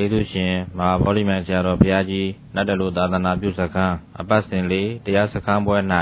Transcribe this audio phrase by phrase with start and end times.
[0.00, 5.76] ကျေးဇူးရှင်မဟာဗောဓိမံဆရာတော်ဘုရားကြီးနတ်တလူသာသနာပြုစခန်းအပတ်စဉ်လေးတရားစခန်းပွဲ၌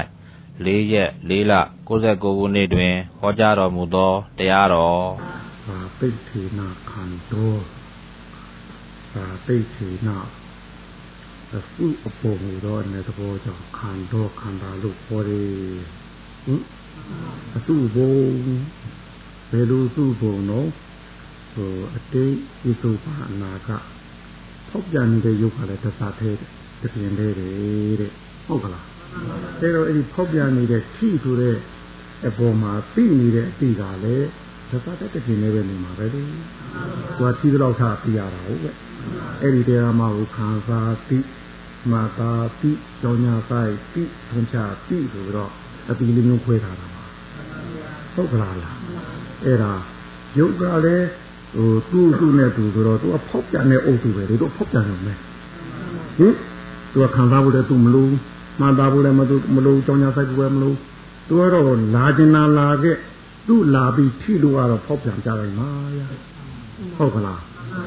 [0.65, 1.53] ၄ရက်၄လ
[1.89, 5.05] 69ခုနှစ်တွင်ဟောကြားတော်မူသောတရားတော်
[5.67, 7.53] သာပိဋ္ဌိနာခန္တော
[9.15, 10.17] သာပိဋ္ဌိနာ
[11.55, 15.49] အစုအပေါ်မူသောအနေသဘောကြောင့်ခန္တောခန္ဓာလို့ခေါ်တယ်
[16.45, 16.63] ဟင်
[17.57, 18.17] အစုဘုံ
[19.51, 20.69] ဘယ်လိုစုဘုံတော့
[21.59, 22.35] ဟိုအတိတ်
[22.71, 23.71] ဤစုပါအနာက
[24.69, 26.37] ဖောက်ပြန်နေတဲ့ယုတ်ကလည်းတသသေး
[26.83, 27.35] တပြင်းလေး
[28.01, 28.13] တဲ့
[28.47, 28.87] ဟုတ်ကလား
[29.61, 31.57] အဲတော့အဲ့ဒီဖောက်ပြန်နေတဲ့ခိဆိုတဲ့
[32.29, 34.29] အပေါ်မှာသိနေတဲ့အတိကလည်း
[34.71, 38.71] တသတဲ့တပြင်းလေးပဲနေမှာပဲလေသူကကြီးတော့ထားပြရတာဟုတ်ပဲ
[39.43, 41.19] အဲ့ဒီတရားမှာကိုခံစားသိ
[41.93, 44.57] မာတာတိကြောညာဆိုင်တိထုံချ
[44.89, 45.53] တိဆိုတော့
[45.91, 47.05] အတိလေးမျိုးခွဲထားတာပါ
[48.15, 48.77] ဟုတ်ကလားလား
[49.45, 49.73] အဲ့ဒါ
[50.39, 51.09] ယုတ်ကလည်း
[51.57, 55.19] ဟိုသူ့သူ့နဲ့သူဆိုတော့သူကဖောက်ပြန်တဲ့အုပ်စုပဲလေသူဖောက်ပြန်တယ်မယ်
[56.19, 56.35] ဟင်
[56.93, 58.11] သူကခံစားဖို့လည်းသူမလို့
[58.61, 60.77] မှန်သားဖို့လည်းမသူမလို့ကြောညာဆိုင်ကိုလည်းမလို့
[61.29, 62.97] သူကတော့လာကျင်လာလာခဲ့
[63.47, 66.01] သူ့လာပြီးထိလို့ကတော့ဖောက်ပြန်ကြလိုက်ပါရ
[66.97, 67.41] ဟုတ်ကလား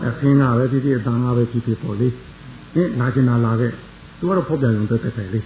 [0.08, 2.08] အခင်းကပဲဖြစ်ဖြစ်အတန်ကပဲဖြစ်ဖြစ်ပေါ့လေ
[2.74, 3.72] ဟင်လာကျင်လာလာခဲ့
[4.20, 5.40] သူကတော့ဖောက်ပြန်ရုံတက်တက်ပဲလေ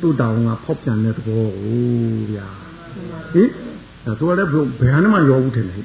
[0.00, 1.80] သူ့တောင်ကဖောက်ပြန်တဲ့သဘောကို
[2.30, 2.48] ဗျာ
[3.32, 3.48] ဟင်
[4.18, 5.84] သူကလည်းဘယ်ဟာမှရောဘူးထင်တယ်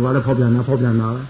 [0.00, 1.22] သူကလည်းဖောက်ပြန်တာဖောက်ပြန်တာပဲ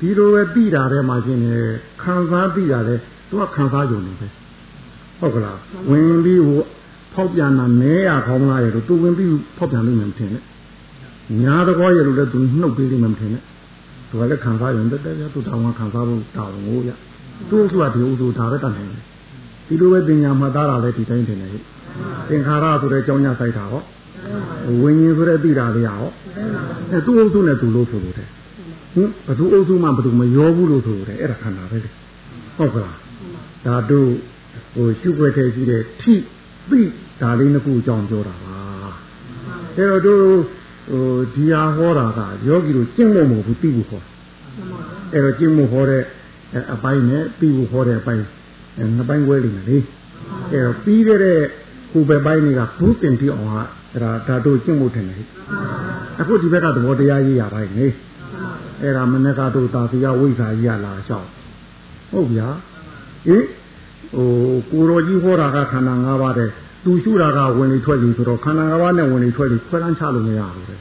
[0.00, 1.54] ဒီလိုပဲပြီးတာထဲမှာရှင်းနေ
[2.02, 2.94] ခံစားပြီးတာလေ
[3.28, 4.28] သူကခံစားရုံနေပဲ
[5.18, 5.58] ဟုတ်ကလား
[5.90, 6.60] ဝင်ပြီးဟို
[7.14, 10.42] ဖောက်ပြန်တာမဲရခေါင်းလားရလို့သူဝင်ပြီးဖောက်ပြန်လို့မထင်နဲ့
[11.42, 13.42] ညာတကောရလို့လည်းသူနှုတ်ပေးလိမ့်မယ်မထင်နဲ့
[14.08, 16.90] သူကလည်းခံစားရုံတက်တက်သူတောင်းခံစားဖို့တောင်းကိုရ
[17.50, 19.02] သူ့ဥစ္စာဒီဥစ္စာဒါပဲတတ်နိုင်တယ်
[19.68, 21.62] ဒီလိုပဲပညာမှတ်သားတာလည်းဒီတိုင်းတင်တယ်ဟဲ့
[22.28, 23.82] သင်္ခါရဆိုတဲ့ကြောင်းညဆိုင်တာဟော
[24.82, 26.10] ဝိညာဉ်ဆိုတဲ့သိတာလေးဟော
[26.92, 28.28] အဲသူ့အုပ်စုနဲ့သူလို့ဆိုလို့တဲ့
[28.94, 31.90] ဟင်ဘသူအုပ်စုမှဘသူမရောဘူးလို့ဆိုလို့တဲ့အဲ့ဒါခန္ဓာပဲလေ
[32.56, 32.96] ဟုတ်ကလား
[33.66, 34.10] ဒါတို့
[34.74, 36.14] ဟိုရှုွက်ထဲရှိတဲ့ထိ
[36.70, 36.80] သိ
[37.20, 38.58] ဒါလေးနှစ်ခုအကြောင်းပြောတာပါ
[39.76, 40.24] အဲ့တော့တို့
[40.90, 44.02] ဟိုဒီဟာဟောတာကယောဂီတို့ကျင့်ဖို့မဟုတ်ဘူးသိဖို့ဟော
[45.12, 46.02] အဲ့တော့ကျင့်ဖို့ဟောတဲ့
[46.74, 48.24] အပိုင်းနဲ့ပြီးဖို့ဟောတဲ့အပိုင်း
[48.96, 49.78] နှစ်ပိုင်းခွဲလိမ့်မယ်လေ
[50.52, 51.40] အဲ့တော့ပြီးတဲ့
[51.92, 53.62] ကိုယ်ပဲပိုင်းတွေကဘူးတင်ပြအောင်ဟာ
[53.96, 55.24] အဲ့ဒါဓာတုကျင့်မှုထင်တယ်
[56.20, 57.86] အခုဒီဘက်ကသဘောတရားကြီးရပိုင်းနေ
[58.82, 61.28] အဲ့ဒါမနက်ကတို့သာသီယဝိဇ္ဇာကြီးရလာလျှောက်
[62.10, 62.48] ဟုတ်ဗျာ
[63.26, 63.44] ဟင်
[64.14, 64.28] ဟို
[64.70, 66.50] ကိုရောကြီးဟောတာကခန္ဓာ၅ပါးတဲ့
[66.84, 70.80] သူရှုတာကဝင်လေထွက်လေဆိုတော့ခန္ဓာ၅ပါးနဲ့ဝင်လေထွက်လေခွဲလန်းချလို့မရဘူးတဲ့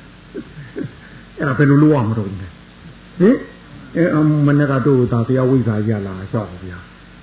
[1.40, 3.36] အဲ့ဒါဘယ်လိုလုပ်ရမလို့လဲဟင်
[3.98, 6.80] အဲမနက်ကတို့သာသီယဝိဇ္ဇာကြီးရလာလျှောက်ပါဗျာ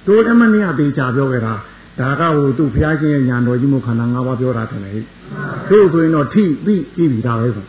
[0.07, 1.55] တို့အမနည်းအသေးချပြောခဲ့တာ
[1.99, 4.93] ဒါကဟိုသူ့ဘုရားရှင်ရဲ့ညာတော်ကြီးမှုခန္ဓာ၅ပါးပြောတာတယ်လေ
[5.71, 7.67] တို့ဆိုရင်တော့ထိပြီးပြီးပြီဒါပဲဆို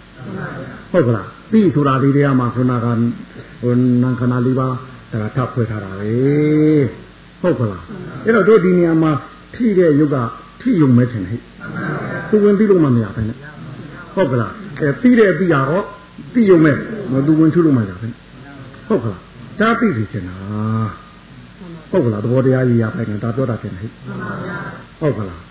[0.92, 2.88] ဟုတ်ကလားပြီးဆိုတာဒီတရားမှာခန္ဓာက
[3.62, 4.76] ဟိုနာခန္ဓာ၄ပါး
[5.12, 6.12] ဒါထပ်ဖွဲ့ထားတာပဲ
[7.42, 7.84] ဟုတ်ကလား
[8.26, 9.12] အဲ့တော့တို့ဒီနေရာမှာ
[9.56, 10.18] ထိတဲ့ယုတ်က
[10.62, 11.42] ထိယုံမဲထင်ဟဲ့
[12.30, 13.38] သူဝင်ပြီးလို့မှမရပဲနဲ့
[14.16, 15.86] ဟုတ်ကလားအဲပြီးတဲ့ပြီးရတော့
[16.34, 16.74] ပြီးယုံမဲ
[17.12, 17.94] မသူဝင်ချလို့မှရပဲ
[18.88, 19.22] ဟုတ်ကလား
[19.60, 20.36] ဒါပြီးပြီချင်တာ
[21.92, 23.90] ဟုတ်ကလားသဘောတရားကြီးရပိုင်တယ်ဒါပြောတာတင်ဟဲ့
[25.00, 25.42] ဟုတ်ကလား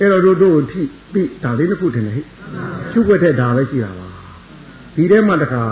[0.00, 0.80] အဲ့တော့တို့တို့ထိ
[1.12, 2.24] ပြီဒါလေးတစ်ခုတင်ဟဲ့
[2.92, 4.06] ရှုွက်တဲ့ဒါပဲရှိတာပါ
[4.94, 5.62] ဒီထဲမှာတခါ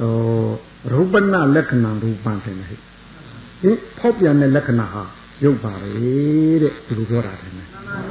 [0.00, 0.12] ဟို
[0.92, 2.78] ရုပ်ပနလက္ခဏာရူပံတင်ဟဲ့
[3.62, 5.02] ဟင်ဖောက်ပြန်တဲ့လက္ခဏာဟာ
[5.44, 5.88] ရုပ်ပါပဲ
[6.62, 7.52] တဲ့ဒီလိုပြောတာတယ်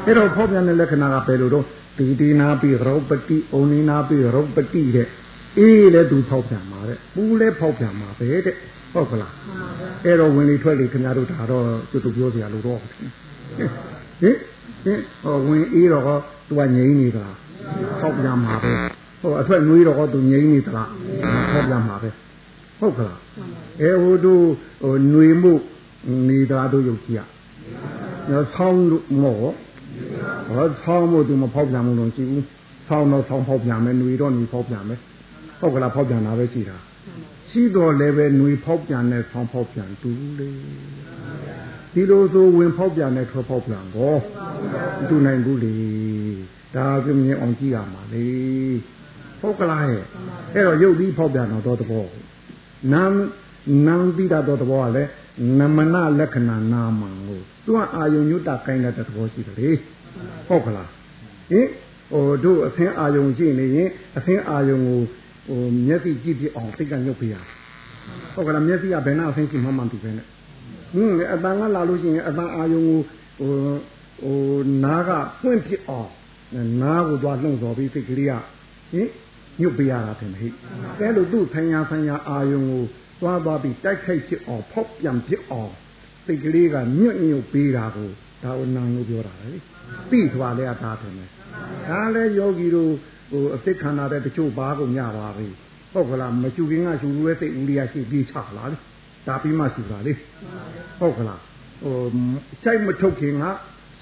[0.06, 1.66] အဲ့တော့ဖောက်ပြန်တဲ့လက္ခဏာကဘယ်လိုတော့
[1.98, 5.08] တီတီနာပိရုပ်ပတိဩနိနာပိရုပ်ပတိတဲ့
[5.60, 8.56] အေးလဲသူဖောက်ပြန်ပါတဲ့ပူလဲဖောက်ပြန်ပါပဲတဲ့
[8.94, 9.34] ဟုတ်ကလား
[10.06, 12.80] အဲ့တော့ဝင်လေထွက်လေခင်ဗျားတို့ဒါတော့သူတို့ပြောစရာလို့တော့
[14.23, 14.37] ဟင်
[14.85, 17.27] ဟင်ဟောဝင်အေးတော့သူကငြိမ့်နေတာ
[18.01, 18.73] ဖောက်ပြန်မှာပဲ
[19.21, 20.91] ဟိုအထွက်ငွေးတော့သူငြိမ့်နေသလား
[21.53, 22.11] ဖောက်ပြန်မှာပဲ
[22.81, 23.19] ဟုတ်ကလား
[23.81, 24.45] အဲဟိုတို့
[24.83, 25.53] ဟိုຫນွေမှု
[26.29, 27.21] နေတာတို့ယုတ်ကြည့်ရ
[28.31, 32.45] ညဆောင်းလို့မောဟောဆောင်းမှုသူမဖောက်ပြန်မှုလို့ရှိဘူး
[32.89, 35.01] ဆောင်းတော့ဆောင်းဖောက်ပြန်မယ်ຫນွေတော့ຫນွေဖောက်ပြန်မယ်
[35.61, 36.77] ဟုတ်ကလားဖောက်ပြန်တာပဲရှိတာ
[37.51, 40.49] ရှိတော်လည်းပဲຫນွေဖောက်ပြန်တဲ့ဆောင်းဖောက်ပြန်တူလေ
[41.94, 44.16] ဒီလိုဆိုဝင်ဖောက်ပြန်တဲ့ထွက်ဖောက်ပြန်ကော
[45.10, 45.74] တူနိုင်ဘူးလေ
[46.76, 48.26] ဒါပြမြင်အောင်ကြည့်ရမှာလေ
[49.42, 50.04] ဟုတ်ကလားရဲ့
[50.54, 52.06] အဲ့တော့ရုပ်ပြီးဖောက်ပြန်တော့သဘော
[52.94, 53.14] နာမ်
[53.88, 55.10] နာမ်ပြီးတာတော့သဘောကလည်း
[55.60, 59.70] နမနလက္ခဏာနာမံကိုသူကအာယုံညွတ်တာကိုင်းတဲ့သဘောရှိတယ်လေ
[60.48, 60.90] ဟုတ်ကလား
[61.52, 61.68] ဟင်
[62.12, 65.00] ဟိုတို့အသင်းအာယုံရှိနေရင်အသင်းအာယုံကို
[65.48, 67.36] ဟိုမျက်စိကြည့်ပြအောင်စိတ်ကညုတ်ပြရ
[68.34, 70.28] ဟုတ်ကလားမျက်စိကဘယ်နှအဆင်းရှိမှမှမသိပဲနဲ့
[70.94, 73.00] ဟင်းအတန်ကလာလို့ရှိရင်အတန်အာယုံကို
[73.40, 73.76] ဟို
[74.24, 74.38] ဟို
[74.84, 75.12] နားက
[75.42, 76.12] ပွင့်ဖြစ်အောင်
[76.82, 78.34] နားကိုသွားလှုံ့ဆော်ပြီးစိတ်ကလေးက
[78.92, 79.08] ဟင်
[79.62, 80.54] ညုတ်ပြရတာတယ်မဟိဲ့
[81.00, 85.74] အဲလိုသူ့ဆိုင်ရာဆိုင်ရာအာယုံကိုဟသွားသွားပြီးတိုက်ခိုက်ဖြစ်အောင်ဖောက်ပြန်ဖြစ်အောင်
[86.26, 88.10] စိတ်ကလေးကညွတ်ညွတ်ပေးတာကို
[88.44, 89.52] ဒါကိုနာလို့ပြောတာလေ
[90.10, 92.92] ပြီးသွားလဲအသားတယ်ဒါလဲယောဂီတို့
[93.32, 95.48] ဟိုအသိခန္ဓာတဲ့တချို့ဘာကုန်ညပါပြီ
[95.94, 98.78] ဟုတ်ကလားမရှူခင်ကရှူလို့ရဲ့စိတ်ဦးလေးရရှိပြီးချလာလေ
[99.28, 100.14] ဒါပြီးမှရှူတာလေ
[101.00, 101.40] ဟုတ်ကလား
[101.84, 101.96] ဟို
[102.64, 103.46] စိတ်မထုတ်ခင်က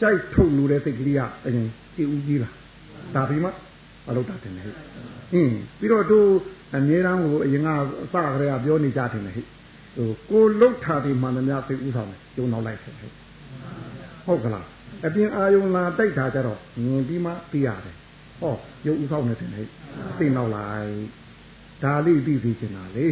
[0.02, 2.54] စိတ်ထုတ်လို့တဲ့စိတ်ကလေးကအရင်ကြည်ဦးကြီးလား
[3.16, 3.50] ဒါပြီးမှ
[4.08, 4.76] မလုပ်တာတယ်ဟဲ့
[5.34, 6.28] အင်းပြီးတော့တို့
[6.76, 7.70] အမြဲတမ်းကိုအရင်က
[8.04, 13.12] အစကတည်းကပြောနေကြတယ်ဟဲ့ဟိုကိုလှုပ်ထားပြီးမှန်သမျှသိဥဆောင်တယ်ကျုံနောက်လိုက်တယ်ဟဲ့
[14.26, 14.66] ဟုတ်ကလား
[15.06, 17.96] အပြင်အာယုံလာတိုက်တာကြတော့ငင်ပြီးမှပြီးရတယ်
[18.42, 18.54] ဟော
[18.86, 19.66] ရုပ်ဥဆောင်နေတယ်ဟဲ့
[20.20, 20.92] သိနောက်လိုက်
[21.84, 23.06] ဒါလေးပြီးပြီးကျင်တာလေ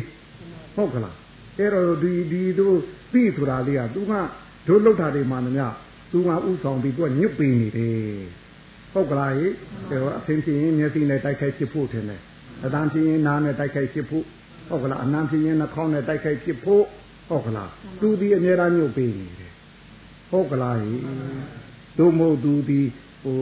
[0.76, 1.16] ဟုတ်ကလား
[1.60, 2.78] အဲ့တော့ဒီဒီတို့
[3.12, 4.14] ပြီးဆိုတာလေးကသူက
[4.68, 5.66] တို့လှုပ်ထားတယ်မှန်သမျှ
[6.12, 8.00] သူကဥဆောင်ပြီးသူကညွတ်ပေးနေတယ်
[8.94, 9.48] ဟုတ်ကလားဟိ
[9.90, 12.22] ဒါအဖင်ဖြစ်ရင်မျက်စိနဲ့တိုက်ခိုက်ဖြစ်ဖို့ထင်တယ်
[12.66, 14.26] အတန်ဖြစ်ရင်နားနဲ့တိုက်ခိုက်ဖြစ်ဖို့
[14.70, 16.84] ဟုတ်ကလားအနံဖြစ်ရင်နှာခေါင်းနဲ့တိုက်ခိုက်ဖြစ်ဖို့
[17.30, 17.70] ဟုတ်ကလား
[18.02, 19.52] သူဒီအများအားညွတ်ပေးနေတယ်
[20.30, 20.94] ဟုတ်ကလားဟိ
[21.98, 22.80] တို့မို့သူဒီ
[23.24, 23.38] ဟို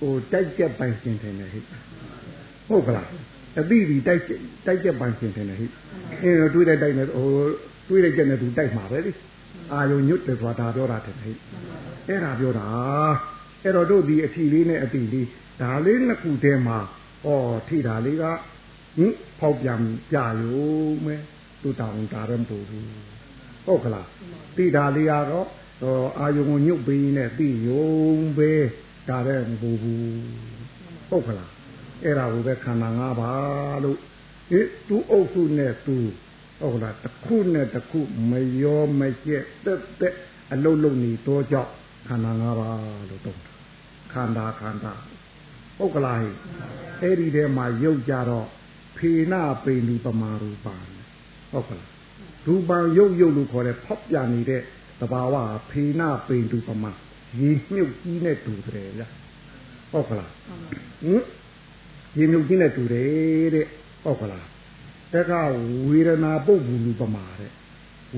[0.00, 1.60] ဟိုတိုက်ကြက်ပိုင်ရှင်တယ်ဟိ
[2.68, 3.06] ဟုတ်ကလား
[3.58, 4.22] အတိဒီတိုက်
[4.66, 5.66] တိုက်ကြက်ပိုင်ရှင်တယ်ဟိ
[6.22, 7.28] အဲတွေးတဲ့တိုက်နေဟို
[7.88, 9.12] တွေးတဲ့ကြက်နဲ့သူတိုက်မှာပဲလေ
[9.72, 11.32] အာယုံညွတ်တယ်ဆိုတာဒါပြောတာတယ်ဟိ
[12.08, 12.66] အဲ့ဒါပြောတာ
[13.62, 15.26] အဲ့တော့တို့ဒီအထီလေးနဲ့အတိလေး
[15.60, 16.78] ဒါလေးနှစ်ခုတည်းမှာ
[17.26, 17.28] ဩ
[17.68, 18.24] ထိတာလေးက
[18.98, 19.80] ဟင်ဖောက်ပြန်
[20.12, 21.14] ကြရုံပဲ
[21.62, 22.88] သူတောင်းတာရမပူဘူး
[23.66, 24.08] ဟုတ်ကလား
[24.56, 25.48] တိတာလေးကတော့
[26.18, 27.88] အာယုံကိုညုတ်ပေးနဲ့ပြီးယုံ
[28.38, 28.50] ပဲ
[29.08, 30.08] ဒါလည်းမပူဘူး
[31.10, 31.57] ဟုတ်ကလား
[32.04, 33.98] အဲ့ဒါကိုပဲခန္ဓာ၅ပါးလို့
[34.50, 35.96] ဟိသူအုပ်စုနဲ့သူ
[36.60, 38.00] ဟုတ်လားတစ်ခုနဲ့တစ်ခု
[38.30, 40.14] မရောမကျက်တက်တက်
[40.52, 41.70] အလုံးလုံးနေတော့ကြောက်
[42.08, 43.52] ခန္ဓာ၅ပါးလို့တုံးတာ
[44.12, 44.92] ခန္ဓာခန္ဓာ
[45.78, 46.18] ဟုတ်ကလား
[47.02, 48.46] အဲ့ဒီထဲမှာရုပ်ကြတော့
[48.96, 50.74] ဖေနာပိန်ဒီပမာရူပံ
[51.52, 51.88] ဟုတ်ကလား
[52.46, 54.62] ရူပံရုပ်ရုပ်လို့ခေါ်တဲ့ဖောက်ပြန်နေတဲ့
[55.00, 55.34] သဘာဝ
[55.70, 56.90] ဖေနာပိန်ဒီပမာ
[57.40, 59.02] ရေမြုပ်ကြီးနဲ့တူတယ်ဗျ
[59.92, 60.32] ဟုတ်ကလား
[61.04, 61.22] ဟင်
[62.18, 63.66] ရေမြုပ်ကြီးနဲ့တူတယ်တဲ့
[64.02, 64.46] ဟုတ်ကလား
[65.12, 65.32] တက္က
[65.88, 67.52] ဝေဒနာပုတ်ဘူးလူပမာတဲ့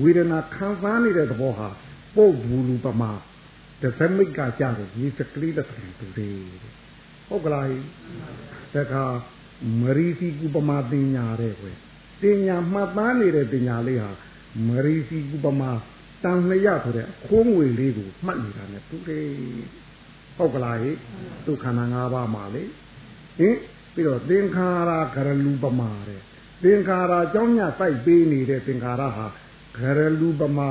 [0.01, 1.67] ဝေဒနာခံစားနေတဲ့သဘောဟာ
[2.15, 3.11] ပုတ်ဘူးလူပမာ
[3.81, 6.37] တသမိတ်ကကြတယ်ရေစကလေးတစ်ခါတူတယ်
[7.27, 7.67] ဟုတ်ကလား
[8.75, 9.03] တခါ
[9.81, 11.77] မရီစီကုပမာတင်ညာတဲ့ကွယ်
[12.21, 14.11] တင်ညာမှတ်သားနေတဲ့တင်ညာလေးဟာ
[14.67, 15.71] မရီစီကုပမာ
[16.23, 19.27] တန်လျက်ဆိုတဲ့အခိုးငွေလေးကိုမှတ်နေတာနဲ့တူတယ်
[20.37, 20.91] ဟုတ်ကလားဟိ
[21.45, 22.63] ဒုက္ခနာ၅ပါးမှာလေ
[23.39, 23.55] ဟင်
[23.93, 26.21] ပြီးတော့သင်္ခါရကရလူပမာတဲ့
[26.63, 29.25] သင်္ခါရအကြောင်းညစိုက်ပေးနေတဲ့သင်္ခါရဟာ
[29.77, 30.69] ကရလူပမာ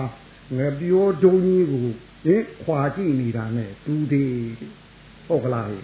[0.57, 1.87] ငပြောဒုံကြီးကို
[2.25, 4.35] ဟင်ခွာကြည့်နေတာနဲ့တူတယ်
[5.27, 5.79] ဟုတ်ကလားဟိ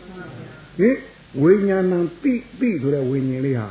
[0.78, 0.96] ဟင်
[1.42, 3.68] ဝိညာဏံပိပိဆိုတဲ့ဝိညာဉ်လေးဟာ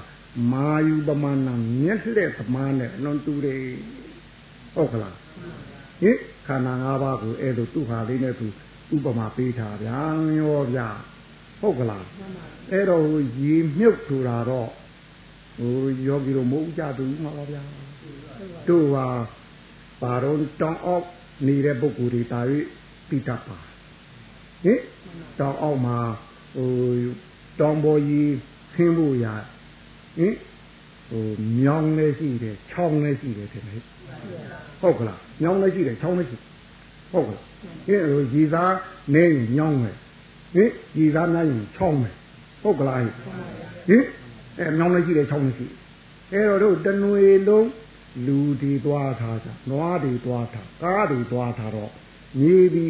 [0.52, 1.50] မာယူပမာဏ
[1.82, 3.62] မျက်လက်သမားနဲ့အလွန်တူတယ်
[4.76, 5.16] ဟုတ်ကလား
[6.02, 6.18] ဟင်
[6.48, 8.48] ခန္ဓာ၅ပါးကိုအဲ့လိုသူ့ဟာလေးနဲ့သူ
[8.96, 10.00] ဥပမာပေးထားဗျာ
[10.40, 10.90] ရောဗျာ
[11.62, 12.06] ဟုတ်ကလား
[12.72, 13.04] အဲ့တော့
[13.40, 14.70] ရေမြုပ်ထူတာတော့
[15.58, 15.74] ဟို
[16.08, 17.62] ယောဂီတို့မဟုတ်ကြဘူးမှာပါဗျာ
[18.68, 19.08] တို့ဟာ
[20.02, 21.08] ပါတော့တောင်းအောက်
[21.48, 22.40] နေတဲ့ပုဂ္ဂိုလ်တွေတာ၍
[23.10, 23.58] ပိတတ်ပါ
[24.64, 24.80] ဟင်
[25.40, 25.98] တောင်းအောက်မှာ
[26.56, 26.72] ဟို
[27.60, 28.36] တောင်ပေါ်ကြီး
[28.76, 29.26] ခင်းဖို့ရ
[30.18, 30.36] ဟင်
[31.10, 31.28] ဟို
[31.60, 33.82] မြောင်းလည်းရှိတယ်ချောင်းလည်းရှိတယ်ထင်တယ်
[34.82, 36.38] ဟုတ်ကလားမြောင်းလည်းရှိတယ်ချောင်းလည်းရှိ
[37.12, 37.44] ဟုတ်ကလား
[37.88, 38.76] ဟင်ဟိုရည်သား
[39.14, 39.96] နေရင်မြောင်းမယ်
[40.56, 42.14] ဟင်ရည်သားများရင်ချောင်းမယ်
[42.62, 43.14] ဟုတ်ကလားဟင်
[44.60, 45.68] အဲမြောင်းလည်းရှိတယ်ချောင်းလည်းရှိ
[46.34, 47.70] အဲတော့တို့တနွေလုံး
[48.26, 51.92] လူဒီသွားထားကြနွားဒီသွားထားကားဒီသွားထားတော့
[52.40, 52.86] မြေဒီ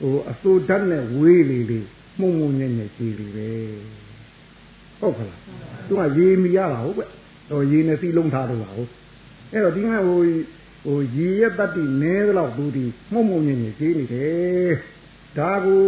[0.00, 1.80] ဟိုအစိုးဓာတ်နဲ့ဝေးလေလေ
[2.20, 3.50] မှုံမှုံညံ့ညံ့ကြည်လေပဲ
[5.00, 5.40] ဟုတ်ခလား
[5.88, 7.04] သူကရေမီရတာဟုတ်ပဲ
[7.50, 8.90] ဟိုရေနဲ့စီးလုံးထားတော့ဟုတ်
[9.52, 10.20] အဲ့တော့ဒီကဟို
[10.86, 14.72] ဟိုရေရဲ့တတ္တိနဲတော့သူဒီမှုံမှုံညံ့ညံ့ကြည်နေတယ်
[15.38, 15.84] ဒါကို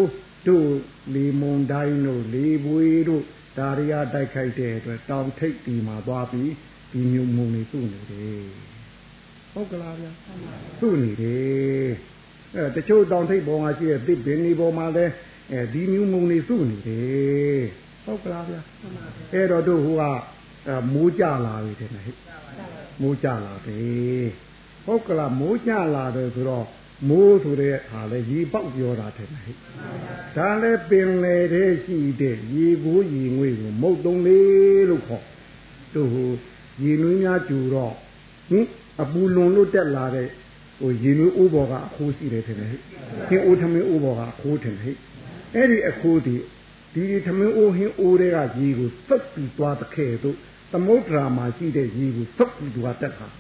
[0.49, 0.69] တို့
[1.15, 3.23] လေမုန်တိုင်းတို့လေပွေတို့
[3.59, 6.53] ဒါရီယာတိုက်ခိုက်တဲ့အတွက်တောင်ထိပ်ဒီမှာသွားပြီး
[6.93, 8.47] ဒီမျိုးမုံနေသူ့နေတယ်
[9.53, 10.11] ဟုတ်ကလားဗျာ
[10.81, 11.89] သူ့နေတယ်
[12.57, 15.13] အဲတချို့တောင်ထိပ်ပေါ်မှာရှိတဲ့သစ်ပင်ဒီပေါ်မှာလည်း
[15.53, 17.63] အဲဒီမျိုးမုံနေသူ့နေတယ်
[18.05, 18.61] ဟုတ်ကလားဗျာ
[19.35, 20.03] အဲ့တော့တို့ဟိုက
[20.93, 22.17] မိုးကြလာပြီတဲ့ဟဲ့
[23.03, 23.79] မိုးကြလာပြီ
[24.85, 26.67] ဟုတ်ကလားမိုးကြလာတယ်ဆိုတော့
[27.07, 29.55] မိုးဆိုတဲ့ဟာလဲရေပေါက်ပြောတာတဲ့ဟဲ့
[30.37, 35.25] ဒါလည်းပင်လေတဲ့ရှိတဲ့ရေကိုရေငွေကိုမုတ်တုံးလေးလို့ခေါ်
[35.95, 36.31] တို့ဟို
[36.83, 37.95] ရေနွေးများကျူတော့
[38.51, 38.67] ဟင်
[39.03, 40.29] အပူလွန်လို့တက်လာတဲ့
[40.81, 42.81] ဟိုရေနွေးအိုးပေါ်ကအခိုးရှိတယ်ထင်တယ်ဟဲ့
[43.29, 44.97] ဟင်အိုးထမင်းအိုးပေါ်ကအခိုးထင်တယ်ဟဲ့
[45.55, 46.37] အဲ့ဒီအခိုးဒီ
[46.95, 50.37] ဒီထမင်းအိုးဟင်းအိုးတွေကရေကိုစုပ်ပြီးသွားတဲ့ခဲတို့
[50.73, 53.35] သမုဒ္ဒရာမှာရှိတဲ့ရေကိုစုပ်ပြီးသွားတက်တာဟ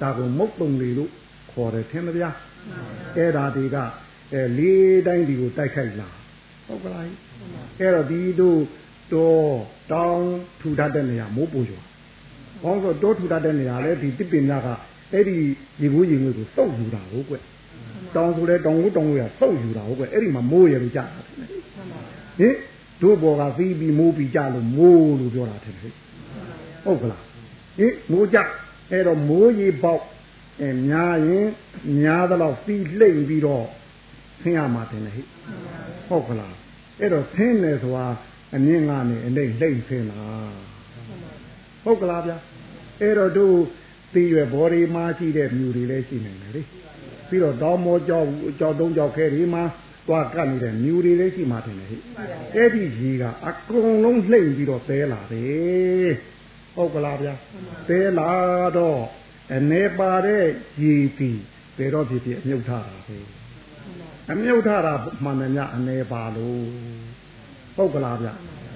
[0.00, 1.10] ဒါကိုမုတ်တုံလေလို့
[1.52, 2.30] ခေါ်တယ်ထင်မဗျာ
[3.16, 3.76] အဲ့ဒါတွေက
[4.32, 6.10] အဲလေးတိုင်းဒီကိုတိုက်ခိုက်လာ
[6.66, 7.04] ဟုတ်ကလား
[7.80, 8.60] အဲ့တော့ဒီတို့
[9.12, 9.48] တော့
[9.92, 10.28] တောင်း
[10.60, 11.82] ထူတတ်တဲ့နေရာမိုးပူရွာ
[12.62, 14.68] ဘောင်းဆိုတောထူတတ်တဲ့နေရာလဲဒီတစ်ပင်များက
[15.12, 15.36] အဲ့ဒီ
[15.80, 17.34] ရေဘူးရေငွေကိုစုပ်ယူတာဟုတ်ကွ
[18.14, 21.28] တောင်းဆိုလဲတောင်းကိုတောင်းကိုရစုပ်ယူတာဟုတ်ကွအဲ့ဒီမှာမိုးရလို့ကြာတာဟ
[22.46, 22.54] င်
[23.02, 27.22] တို့ဘော်ကသီးပြီးမိုးပြီးကြလို့မိုးလို့ပြောတာတဲ့ဟုတ်ကလား
[27.78, 28.38] ဟင်မိုးကြ
[28.90, 30.02] အဲ့တော့မိုးရေပေါက်
[30.60, 31.48] အဲများရင်
[32.00, 33.66] များတော့ပြီးလှိမ့်ပြီးတော့
[34.42, 35.22] ဆင်းရမှာတင်လေဟိ
[36.08, 36.54] ဟုတ်ကလား
[37.00, 38.06] အဲ့တော့ဆင်းတယ်ဆိုတာ
[38.54, 40.22] အမြင့်ကနေအနှိမ့်လှိမ့်ဆင်းလာ
[41.84, 42.36] ဟုတ်ကလားဗျာ
[43.00, 43.56] အဲ့တော့တို့
[44.14, 46.62] သိရွယ်ဘော်ဒီမှာရှိတဲ့မြူတွေလည်းရှိနေတယ်လေ
[47.28, 48.26] ပြီးတော့တောင်းမောကြောက်
[48.60, 49.64] ကြောက်တုံးကြောက်ခဲဒီမှာ
[50.06, 51.96] သွားကပ်နေတဲ့မြူတွေလည်းရှိမှတင်လေဟိ
[52.56, 56.10] အဲ့ဒီကြီးကအကုန်လုံးလှိမ့်ပြီးတော့သဲလာတယ်
[56.76, 57.34] ဟုတ်ကလားဗျာ
[57.88, 58.30] သဲလာ
[58.76, 59.00] တော့
[59.54, 60.44] အနေပါတဲ့
[60.82, 61.40] ရည်ပြီး
[61.76, 63.18] ဘယ်တော့ဖြစ်ဖြစ်အမြုပ်ထတာပဲ
[64.32, 66.62] အမြုပ်ထတာမှန်တယ်ညအနေပါလို့
[67.76, 68.28] ဟုတ်ကလားဗျ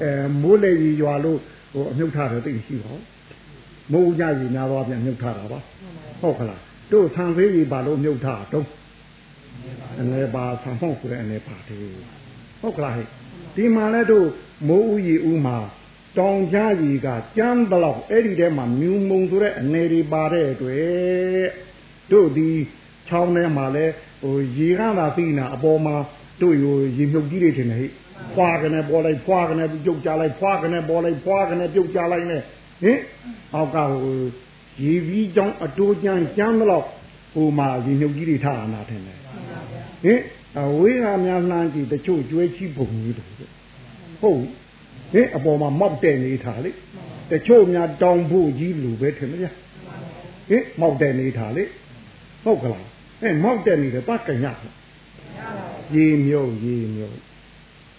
[0.03, 0.11] အဲ
[0.43, 1.39] မိုးလေကြီးရွာလို့
[1.73, 2.95] ဟိုအမြုပ်ထတယ်သိရှိပါ
[3.93, 5.61] မိုးကြကြီးများတော့ပြန်မြုပ်ထတာပါ
[6.21, 6.61] ဟုတ်ကလား
[6.93, 8.67] တို့ဆံသေးကြီးပါလို့မြုပ်ထတော့
[10.01, 11.79] အနေပါဆံဖို့ဆိုတဲ့အနေပါတယ်
[12.61, 13.07] ဟုတ်ကလားဟဲ့
[13.57, 14.27] ဒီမှာလဲတို့
[14.69, 15.57] မိုးဥကြီးဥမှာ
[16.19, 21.49] တောင်ကြားကြီးကကြမ်းတလောက်အဲ့ဒီထဲမှာမြူမုံဆိုတဲ့အနေတွေပါတဲ့အတွက်
[22.13, 22.51] တို့ဒီ
[23.09, 23.87] ချောင်းထဲမှာလဲ
[24.23, 25.97] ဟိုရေကသာသိနာအပေါ်မှာ
[26.41, 27.87] တို့ဟိုရေမြုပ်ကြီးတွေထင်တယ်ဟိ
[28.35, 32.43] ဖွာကနေပေါ်လိုက်ဖွာကနေပြုတ်ကြလိုက်ဖွာကနေပေါ်လိုက်ဖွာကနေပြုတ်ကြလိုက်နဲ့
[32.83, 32.99] ဟင်
[33.55, 34.19] အောက်ကဟို
[34.83, 36.87] ရေပြီးကြောင်းအတိုးကျန်းကျမ်းတလောက်
[37.35, 39.19] ဟိုမှာရေမြုပ်ကြီးတွေထားတာနာထင်တယ်
[40.05, 40.21] ဟင်
[40.59, 43.29] အဝေးကများလှမ်းကြည့်တချို့ကျွဲချီပုံကြီးတို့
[44.23, 44.43] ဟုတ်
[45.13, 46.71] ဟင်အပေါ်မှာမောက်တဲ့နေထားလေ
[47.31, 49.55] တချို့များတောင်ဖို့ကြီးလူပဲထင်မလား
[50.49, 51.65] ဟင်မောက်တဲ့နေထားလေ
[52.45, 52.85] ဟုတ်ကလား
[53.23, 54.47] အဲမောက်တဲ့နေတယ်ပတ်ကြည
[55.95, 57.17] ရေမြုပ်ရေမြုပ်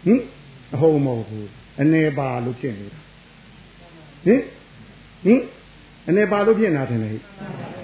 [0.06, 0.22] ဟင်
[0.74, 1.50] အဟုတ်မဟုတ်ဘူး
[1.82, 3.02] အနေပါလို့ဖြစ်နေတာ
[4.26, 4.42] ဟင်
[5.26, 5.42] ဟင်
[6.10, 7.12] အနေပါလို့ဖြစ်နေတာထင်လေ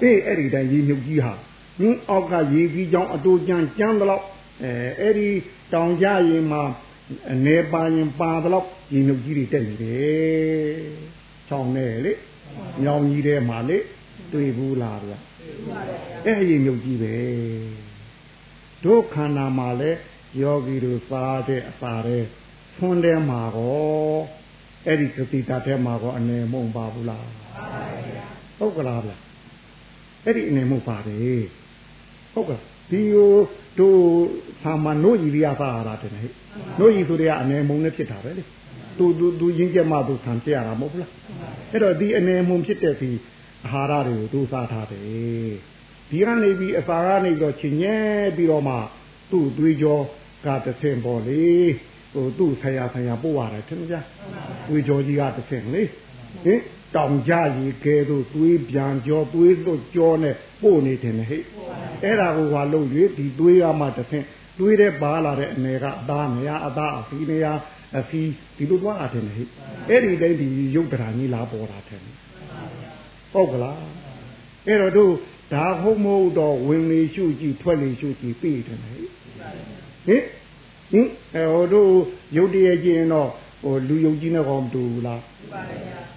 [0.01, 1.34] အေးအဲ့ဒီတိုင်းရေမြုပ်ကြီးဟာ
[1.79, 4.24] ဟင်အောက်ကရေကြီးကြောင်းအတူကျန်းကျန်းတော့
[4.63, 5.29] အဲအဲ့ဒီ
[5.74, 6.62] တောင်ကြရင်မှာ
[7.32, 10.78] အနေပါရင်ပါတော့ရေမြုပ်ကြီးတွေတက်နေတယ်
[11.48, 12.14] ချောင်းနေလေ
[12.84, 13.78] ညောင်ကြီးထဲမှာလေ
[14.34, 15.14] တွေ့ဘူးလားဗျ
[16.26, 17.16] အဲ့ရေမြုပ်ကြီးပဲ
[18.84, 19.92] တို့ခန္ဓာမှာလဲ
[20.42, 22.24] ယောဂီတို့စားတဲ့အစာတဲ့
[22.78, 24.18] ဖွန်းထဲမှာကော
[24.86, 27.28] အဲ့ဒီကတိတာထဲမှာကောအနေမုံပါဘူးလား
[28.60, 29.12] ဟုတ်ကလားဗျ
[30.26, 31.44] အဲ့ဒီအနေမုံပါတယ်
[32.34, 33.34] ဟုတ်ကဲ့ ဒီဟို
[33.79, 34.00] တို့
[34.63, 36.32] သာမနို့ကြီးရပါတာတဲ့ဟဲ့
[36.79, 38.44] နို့ကြီးဆိုတဲ့အနေမုံနဲ့ဖြစ်တာပဲလေ
[38.98, 41.12] သူသူသူရင်းကျက်မှသူခံပြရတာမဟုတ်ဘူးလား
[41.72, 43.12] အဲ့တော့ဒီအနေမုံဖြစ်တဲ့ဒီ
[43.65, 45.03] အာဟာရတွေကိုသူစားထားတယ်
[46.10, 47.98] ဒီကနေပြီးအစာကနေပြီးတော့ချင်းညဲ
[48.36, 48.75] ပြီးတော့မှ
[49.32, 50.00] သူ့သွေးကြော
[50.46, 51.44] ကတဆင်ပေါ်လေ
[52.13, 53.96] ဟိုသူ့ဆရာဆရာပို့ရတယ်ထင်မကြ
[54.67, 55.84] သွေးကြောကြီးကတဆင်လေ
[56.46, 56.62] ဟင်
[56.96, 61.44] တောင်ကြရီကဲတို့သွေးပြန်ကြောသွေးလွတ်ကြောနဲ့ပို့နေတယ်ဟဲ့
[62.03, 64.24] အဲ့ဒါကိုဟာလို့၍ဒီသွေးကမှတဆင်
[64.60, 67.46] သွေးတဲ့ပါလာတဲ့အနေကအသားနေရအသားအဖီနေရ
[68.00, 68.22] အဖီ
[68.58, 69.48] ဒီလိုသွားတာတယ်ဟဲ့
[69.89, 72.01] အဲ့ဒီတိုင်းဒီရုပ်တရားကြီးလာပေါ်တာတယ်
[73.34, 73.79] ဟုတ်ကလား
[74.67, 75.13] အဲ့တော့တို့
[75.53, 78.96] ဒါဟုတ်မဟုတ်တော့ဝင်လေရှုကြည့်ထွက်လေရှုကြည့်ပြီးတယ်ဟဲ့
[80.06, 80.24] ဟင်
[80.91, 81.91] ဟင်အဲဟိုတို့
[82.38, 83.29] ရုပ်တရကျင်တော့
[83.63, 85.22] ဟိုလူယုံကြီးနဲ့ကောမတူဘူးလား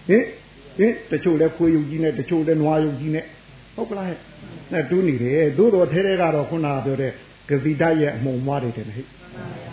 [0.09, 0.25] ဟင်
[0.81, 3.25] ဟင်တချို့လဲခွေးယုံကြီးနဲ့တချို့လဲနွားယုံကြီးနဲ့
[3.77, 4.19] ဟုတ်ကလားဟဲ့
[4.73, 7.13] နဲ့တူးနေတယ်သို့တော်ထဲထဲကတော့ခုနကပြောတဲ့
[7.49, 9.07] ဂဇိတရဲ့အမှုံမွားတွေတယ်ဟဲ့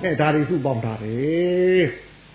[0.03, 1.85] အဲဒါတွေစုပေါင်းထားတယ်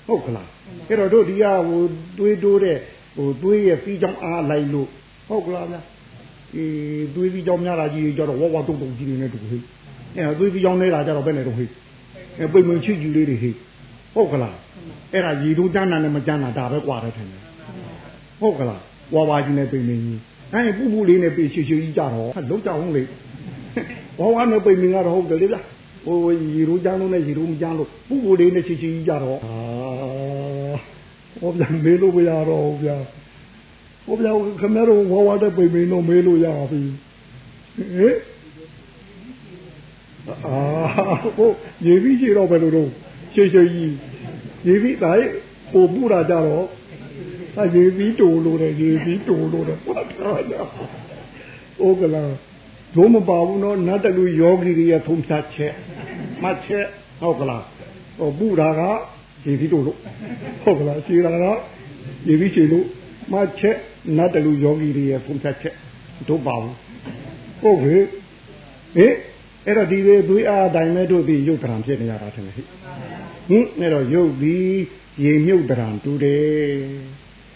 [0.07, 0.49] ဟုတ်ကလား
[0.89, 1.81] အဲ့တော့တို့ဒီကဟို
[2.19, 2.79] တွေးတိုးတဲ့
[3.17, 4.89] ဟိုတွေးရဲ့ပြီးကြောင်းအားလိုက်လို့
[5.29, 5.81] ဟုတ်ကလားဗျာ
[6.57, 9.63] အေးတွေးပြီးကြောင်းများတာကြီးကြတော့ဝဝတုံတုံကြီးနေနေတူဟဲ့
[10.17, 11.69] အဲတွေးပြီးကြောင်းနေတာကြတော့ဘယ်နဲ့တော့ဟဲ့
[12.39, 13.55] အဲပိတ်မချီကြီးလေးတွေဟဲ့
[14.15, 14.57] ဟုတ်ကလား
[15.13, 17.43] အဲ့ဒါရည်တို့တန်းတာနဲ့မကြမ်းတာဒါပဲကွာတယ်ထင်တယ်
[18.43, 18.83] ဟုတ်ကလား
[19.15, 20.21] ဝါဝါကြီးနဲ့ပိတ်မင်းကြီး
[20.55, 23.03] အဲပူပူလေးနဲ့ပိတ်ချီချီကြီးကြတော့လုံးကြအောင်လေ
[24.19, 25.61] ဝါဝါနဲ့ပိတ်မင်းကတော့ဟုတ်တယ်လေဗျာ
[26.07, 29.57] ဟိုရီရိုးကြမ်းလို့နဲ့ရီရိုးမကြမ်းလို့ပူပူလေးနဲ့ချီချီကြီးကြတော့ဟာ
[31.41, 32.97] ဟောပြန်မေးလို့မရတော့ဗျာ
[34.07, 36.81] ဟောပြန်ခမရတော့ဝါဝါတဲ့ပိတ်မင်းတော့မေးလို့ရပြီ
[37.99, 38.17] ဟဲ့
[40.47, 40.59] အာ
[41.37, 41.51] ဟို
[41.87, 42.91] ရေပြီးချေတော့ဘယ်လိုတော့
[43.35, 43.95] ချေချေကြီး
[44.67, 45.29] ရေပြီးတိုင်း
[45.73, 46.67] ပို့ပူတာကြတော့
[47.61, 50.55] အရေပြီးတူလို့တယ်ရေပြီးတူလို့တယ်ပတ်တာကြ
[51.87, 52.23] ဩကလာ
[52.95, 55.73] ဒုမပါဘူးနော်နတ်တလူယောဂီတွေရထုံးစားချက်
[56.43, 56.87] မှတ်ချက်
[57.21, 57.65] ဟုတ်ကလား
[58.19, 58.81] ဟိုပူတာက
[59.47, 59.99] ရေပြီးတူလို့
[60.63, 61.47] ဟုတ်ကလားခြေတာက
[62.29, 62.87] ရေပြီးခြေလို့
[63.33, 63.77] မှတ်ချက်
[64.17, 65.75] နတ်တလူယောဂီတွေရထုံးစားချက်
[66.19, 66.77] ဟတို့ပါဘူး
[67.63, 67.97] ဟုတ်ပြီ
[68.97, 69.15] ဟင်
[69.67, 74.79] အဲ့တော့ဒီလေသွေးအားတိုင်းမဲ့တို့ဒီရုပ်တရံဖြစ်နေရတာထင်တယ်ဟိဟင်အဲ့တော့ရုပ်ပြီး
[75.25, 76.77] ရေမြုပ်တရံတူတယ်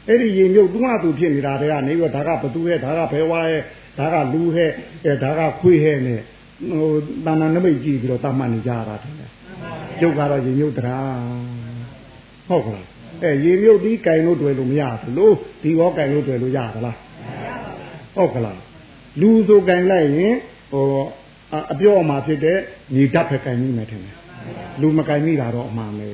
[0.09, 3.63] အဲ့ဒီရေမြုပ်သူကသူဖြစ်နေတာတည်းကနေပြီးဒါကဘသူရဲ့ဒါကဘဲဝါရဲ့
[3.99, 4.71] ဒါကလူဟဲ့
[5.05, 6.21] အဲဒါကခွေးဟဲ့နဲ့
[6.71, 6.91] ဟို
[7.27, 9.31] တဏ္ဍနမိတ်ကြည့်ပြီးတော့တတ်မှတ်နေကြတာထင်တယ်
[10.03, 10.99] ရုပ်ကတော့ရေမြုပ်တရံ
[12.49, 12.87] ဟုတ်ကလား
[13.23, 16.97] အဲရေမြုပ်ဒီကင်လို့တွေ့လို့မရဘူးလို့ဒီရောကင်လို့တွေ့လို့ရသလား
[18.17, 18.59] ဟုတ်ကလား
[19.21, 20.35] လူဆိုကင်လိုက်ရင်
[20.73, 20.85] ဟို
[21.73, 22.59] အပြောအမှာဖြစ်တဲ့
[22.95, 24.17] ညီဓာတ်ပဲကင်မိမယ်ထင်တယ်
[24.81, 26.09] လူမကင်မိတာတော့အမှန်ပဲ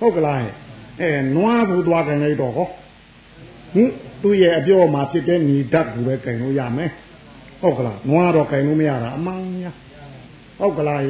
[0.00, 0.38] ဟုတ်ကလား
[1.00, 2.66] အဲနွားဘူးသွားကင်လိုက်တော့ဟော
[3.76, 3.90] ဟင်
[4.22, 6.90] သူ့ရဲ့အပြောအမှာဖြစ်တဲ့ညီဓာတ်ကိုပဲကင်လို့ရမယ်
[7.60, 9.72] ဟုတ်ကလားနွားတော့ကင်လို့မရတာအမှန်ညာ
[10.60, 11.00] ဟုတ်ကလား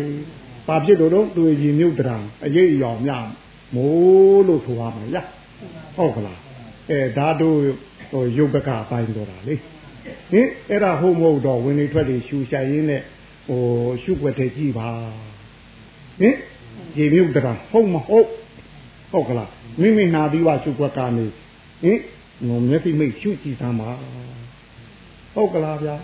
[0.66, 3.24] ဘာဖြစ်လို့တော့သူရင်မြုပ်တံအရေးအယောင်များ
[3.74, 5.16] မိုးလို့ဆိုရမယ်ရ
[5.96, 6.38] ဟုတ်ကလား
[6.90, 7.58] အဲဒါတို့
[8.10, 9.54] ဟိုရုပ်ပကအပိုင်းတော့တာလေ
[10.30, 13.02] ဟင်အဲ့ဒါဟုတ်မဟုတ်တော့ဝင်နေထွက်နေရှူရှိုင်ရင်းနဲ့
[13.48, 13.62] ဟို
[14.02, 14.88] ရှုွက်တဲ့ကြည့်ပါ
[16.20, 16.36] ဟင်
[16.98, 18.26] ရေမြုပ်တရာဟုတ်မဟုတ်
[19.12, 21.26] ဟုတ်ကလားမိမိနာပြီးွားရှုွက်ကနေ
[21.82, 22.15] ဟင်ငုံ
[22.68, 23.90] မျက်စိမိတ်ရှုကြည့်သမ်းပါ
[25.34, 25.96] ဟုတ်ကလားဗျာ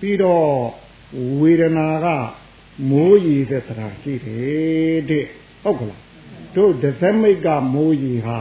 [0.00, 0.46] ပြီးတော့
[1.40, 2.06] ဝေဒနာက
[2.90, 5.24] မိုးရည်တဲ့တရားရှိတယ်တဲ့
[5.62, 6.02] ဟုတ်ကလား
[6.56, 8.40] တို့ဒဇမိတ်ကမိုးရည်ဟာ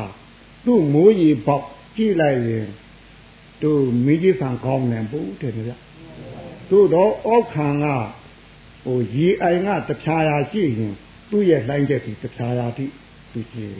[0.66, 2.68] သူ့မိုးရည်ပေါက်ကြည့်လိုက်ရင်
[3.64, 5.78] တို့မိကြီးဆံကောင်းတယ်ဘူးတဲ့ဗျာ
[6.70, 7.86] တို့တော့ဩခံက
[8.86, 10.94] ဟိုရေအိုင်ကတဖြာရာရှိရင်
[11.30, 12.86] သူ့ရဲ့လှိုင်းတဲ့ဒီတဖြာရာတိ
[13.32, 13.74] သူကြည့်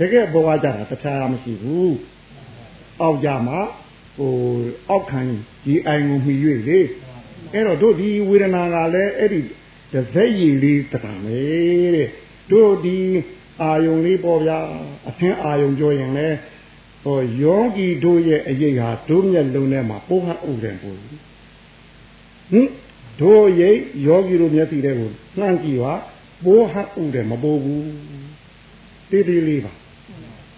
[0.00, 1.96] တကယ်ဘဝကြတာတဖြာရာမရှိဘူး
[3.00, 3.58] အောက်ကြမှာ
[4.16, 4.32] ဟို
[4.90, 5.20] အောက်ခံ
[5.68, 6.34] ရေအိုင်ကိုမှီ၍
[6.68, 6.78] လေ
[7.52, 9.40] အဲ့တော့တို့ဒီဝေဒနာကလည်းအဲ့ဒီ
[9.92, 11.38] တစ်စက်ရည်လေးတံပဲ
[11.94, 12.08] တဲ့
[12.50, 12.98] တို့ဒီ
[13.60, 14.58] အာယုံလေးပေါ့ဗျာ
[15.08, 16.36] အသင်းအာယုံပြောရင်လည်း
[17.04, 22.68] ဟောယောဂီတို့ရဲ့အရေးဟာတို့မျက်လုံးထဲမှာပိုးဟဥတယ်ပို့ဟင်
[23.20, 25.94] တို့ရိပ်ယောဂီတို့မျက်စိထဲကိုနှမ်းကြည့်ပါ
[26.44, 27.84] ပိုးဟဥတယ်မပိုးဘူး
[29.10, 29.72] တေးသေးလေးပါ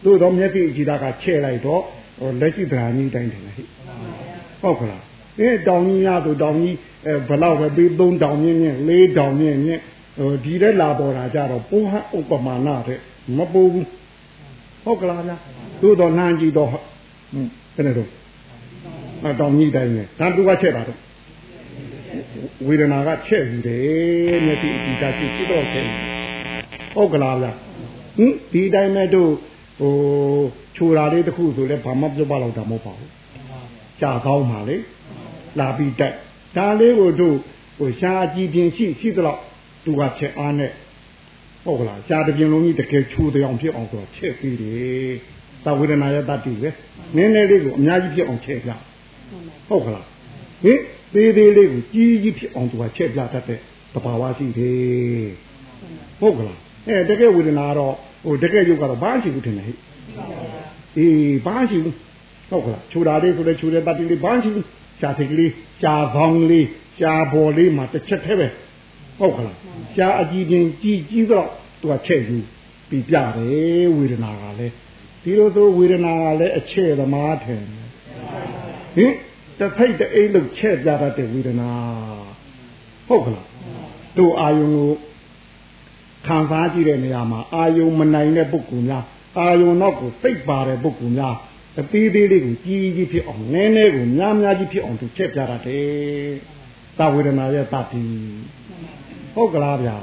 [0.04, 1.82] တို့တော့မျက်စိကြည့်တာကချဲ့လိုက်တော့
[2.18, 3.54] ဟိုလက်ရှိဗราကြီးတိုင်းတယ်ဟဲ့
[4.62, 5.02] ဟုတ်ကလား
[5.40, 9.80] အဲတောင်ကြီးများဆိုတောင်ကြီးအဲဘလောက်ပဲပြီး၃တောင်မြင့်မြင့်၄တောင်မြင့်မြင့်
[10.18, 12.98] ဟိုဒီတဲ့လာပေါ်တာကြတော့ပိုးဟဥပမာဏတဲ့
[13.36, 13.88] မပိုးဘူး
[14.84, 15.36] ဟုတ်ကလားဗျာ
[15.82, 16.86] သို့တော့နှမ်းကြည့်တော့ဟွန်း
[17.74, 18.08] ဘယ်နဲ့တော့
[19.24, 20.98] အတောင်ကြီးတိုင်းနဲ့ဒါသူကချက်တာတော့
[22.66, 25.86] ဝေဒနာကချက်ယူတယ်မျက်စိအကြည့်တာကြည့်ကြည့်တော့ချက်
[26.94, 27.52] ဟုတ်ကလားဗျာ
[28.16, 29.30] ဟင်ဒီတိုင်းမဲ့တို့
[29.78, 29.94] ဟို
[30.76, 33.10] ခြူတာလေးတစ်ခုဆိုလဲဘာမှပြောပါတော့တာမဟုတ်ပါဘူး
[34.00, 34.76] ကြာကောင်းပါလေ
[35.58, 36.14] လာပြီးတက်
[36.56, 37.36] ဒါလေးကိုတို့
[37.78, 39.40] ဟိုရှားကြည့်ပြင်းရှိရှိသလောက်
[39.84, 40.70] သူကချက်အားနဲ့
[41.64, 45.12] ဟုတ်ကလားရှားတပြင်းလုံးကြီးတကယ်ခြူတဲ့အောင်ဖြစ်အောင်ဆိုတော့ချက်ပြီးတယ်
[45.64, 46.68] သဝေဒနာရဲ့တတ္တိပဲ
[47.16, 48.70] နည်းနည်းလေးကိုအများကြီးဖြစ်အောင်ချက်ပြ
[49.68, 50.06] ဟုတ်ကလား
[50.64, 50.78] ဟင်
[51.14, 53.58] သေးသေးလေးကိုကြီးကြီးဖြစ်အောင်သူကချက်ပြတတ်တဲ့
[53.94, 55.30] တဘာဝရှိတယ်
[56.20, 56.58] ဟုတ်ကလား
[56.88, 59.76] အဲတကယ်ဝေဒနာတော့ဟိုတကယ်ရုပ်ကတော့ဘာရှိဘူးထင်တယ်ဟဲ့
[60.96, 61.96] အေးဘာရှိဘူး
[62.50, 64.66] ဟုတ်ကလားခြူတာလေးဆိုလဲခြူတဲ့တတ္တိလေးဘာရှိဘူး
[65.00, 65.50] ရှားစိတ်ကလေး
[65.82, 66.66] ရှားပေါင်းလေး
[66.98, 68.48] ရှားပေါ်လေးမှာတစ်ချက်တည်းပဲ
[69.18, 69.56] ဟုတ်ကလား
[69.96, 71.48] ရှားအကြည့်ချင်းကြီးကြီးတော့
[71.80, 72.38] သူကချက်ယူ
[72.88, 74.74] ပြီးပြတယ်ဝေဒနာကလည်း
[75.22, 77.62] ဒီလိုဆိုဝေဒနာကလည်းအချဲ့သမားထင်
[78.96, 79.12] ဟင်
[79.58, 81.70] တစ်ဖိတ်တအိတ်လို့ချဲ့ပြတတ်တဲ့ဝေဒနာ
[83.08, 83.46] ဟုတ်ကလား
[84.18, 84.90] တို့အာယုံကို
[86.26, 89.04] ခံစားကြည့်တဲ့နေရာမှာအာယုံမနိုင်တဲ့ပုဂ္ဂိုလ်များ
[89.38, 91.34] အာယုံတော့ကိုစိတ်ပါတဲ့ပုဂ္ဂိုလ်များ
[91.80, 95.84] အသေးသေးလေးကိုကြီးကြီးဖြစ်အောင်နည်းနည်းကိုများများကြီးဖြစ်အောင်သူချက်ပြတတ်တယ်
[96.98, 98.02] သာဝေဒနာရဲ့တတိ
[99.34, 99.96] ဟုတ်ကလားဗျာ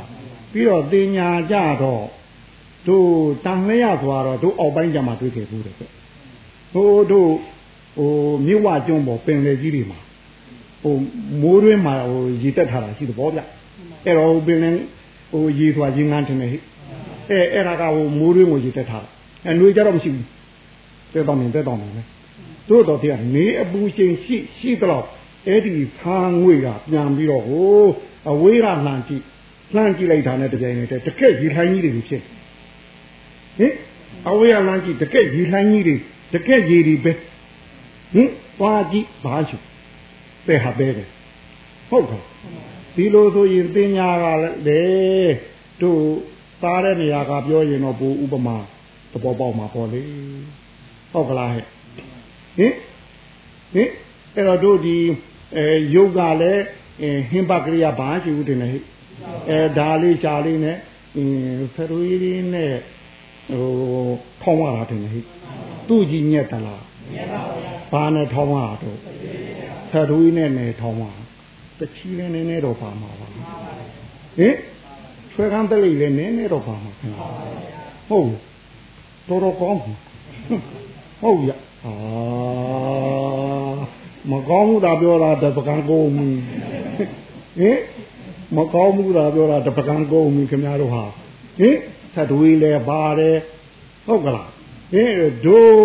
[0.52, 2.06] ပြီးတော့တင်ညာကြတော့
[2.88, 3.10] တို့
[3.46, 5.88] တန်လျက်သွားတော့တို့အောက်ပိုင်းကြမှာတွေ့ခဲ့ဘူးတဲ့ဟို
[7.12, 7.30] တို့
[7.98, 8.12] ဟို
[8.46, 10.00] မြစ်ဝကျွန်းပေါ်ပင်လေကြီးတွေမှာ
[10.84, 10.96] ဟို
[11.42, 13.40] မိုးတွင်းမှာဟိုရေတက်ထားတာရှိတယ်ဗောဗျ
[14.06, 14.72] အဲ့တော့ပင်လေ
[15.32, 16.58] ဟိုရေသွားရေငန်းတင်နေဟိ
[17.30, 19.10] အဲအဲ့ဒါကဟိုမိုးတွင်းကိုရေတက်ထားတာ
[19.46, 20.26] အဲနှွေကြတော့မရှိဘူး
[21.14, 22.04] တဲတော်နေတဲတော်နေလေ
[22.70, 25.04] တို့တော့တရားနေအပူချိန်ရှိရှိတော့
[25.48, 27.86] အဲ့ဒီဖားငွေကပြန်ပြီးတော့ဟို
[28.32, 29.24] အဝေးကလှန်ကြည့်
[29.76, 32.22] လှမ်းကြည့်လိုက်တာနဲ့တကြိမ်နဲ့တကက်ရေလှိုင်းကြီးတွေဖြစ်
[33.58, 33.74] ဟင်
[34.30, 35.96] အဝေးကလှမ်းကြည့်တကက်ရေလှိုင်းကြီးတွေ
[36.34, 37.12] တကက်ရေတွေပဲ
[38.14, 39.58] ဟင်သွားကြည့်ဘာချူ
[40.46, 41.08] ပဲဟာပဲတယ်
[41.90, 42.24] ဟုတ်ကဲ့
[43.00, 44.26] ဒီလိုဆိုရင်ပညာက
[44.68, 45.34] လည်း
[45.82, 46.02] တို့
[46.64, 48.58] သားတဲ့နေရာကပြောရင်တော့ဘူဥပမာ
[49.12, 50.02] သဘောပေါက်မှာပေါ့လေ
[51.12, 51.66] ဟုတ်ကလားဟဲ့
[52.58, 52.74] ဟင်
[53.74, 53.90] ဟင်
[54.36, 54.98] အဲ့တော့တို့ဒီ
[55.56, 56.64] အဲယုတ်ကလည်း
[57.32, 58.84] ဟင်္ပကရိယာဘာရှိဘူးတင်လေဟဲ့
[59.50, 60.78] အဲဒါလေးရှားလေးနဲ့
[61.16, 62.74] အင်းဖရွေးလေးနဲ့
[63.50, 63.70] ဟို
[64.42, 65.26] ခေါင်းရတာတင်လေဟဲ့
[65.88, 66.84] သူ့ကြီးညက်တလား
[67.14, 68.98] ညက်ပါဘူးဘာနဲ့ထောင်းရတော့
[69.92, 71.04] သရူကြီးနဲ့နေထောင်းရ
[71.80, 74.56] တချီလည်းနည်းနည်းတော့ပါမှာပါဟင်
[75.34, 77.22] ဆွဲကန်းတလိလည်းနည်းနည်းတော့ပါမှာခင်ဗျ
[78.10, 78.32] ဟုတ်
[79.28, 79.80] တော်တော်ကောင်း
[81.22, 81.52] ဟုတ်ရ
[81.86, 81.94] အာ
[84.32, 86.28] မကောင်းဘူးတာပြောတာတပကံကိုမီ
[87.60, 87.80] ဟင်
[88.56, 91.04] မကောင်းဘူးတာပြောတာတပကံကိုမီခင်ဗျားတို့ဟာ
[91.60, 91.76] ဟင်
[92.16, 93.38] သတ္တဝီလည်းပါတယ်
[94.08, 94.50] ဟုတ်ကလား
[94.94, 95.14] ဟင်
[95.46, 95.76] တို့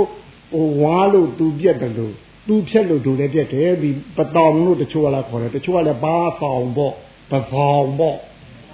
[0.52, 2.14] ဟိုဝါလို့သူပြက်တယ်လို့
[2.46, 6.94] သူဖြက်လို့တို့လည်းပြက်တယ်ဒီပတောင်လို့တချို့ကလည်းခေါ်တယ်တချို့ကလည်းဘာဆောင်ပေါ့
[7.30, 8.16] ပဆောင်ပေါ့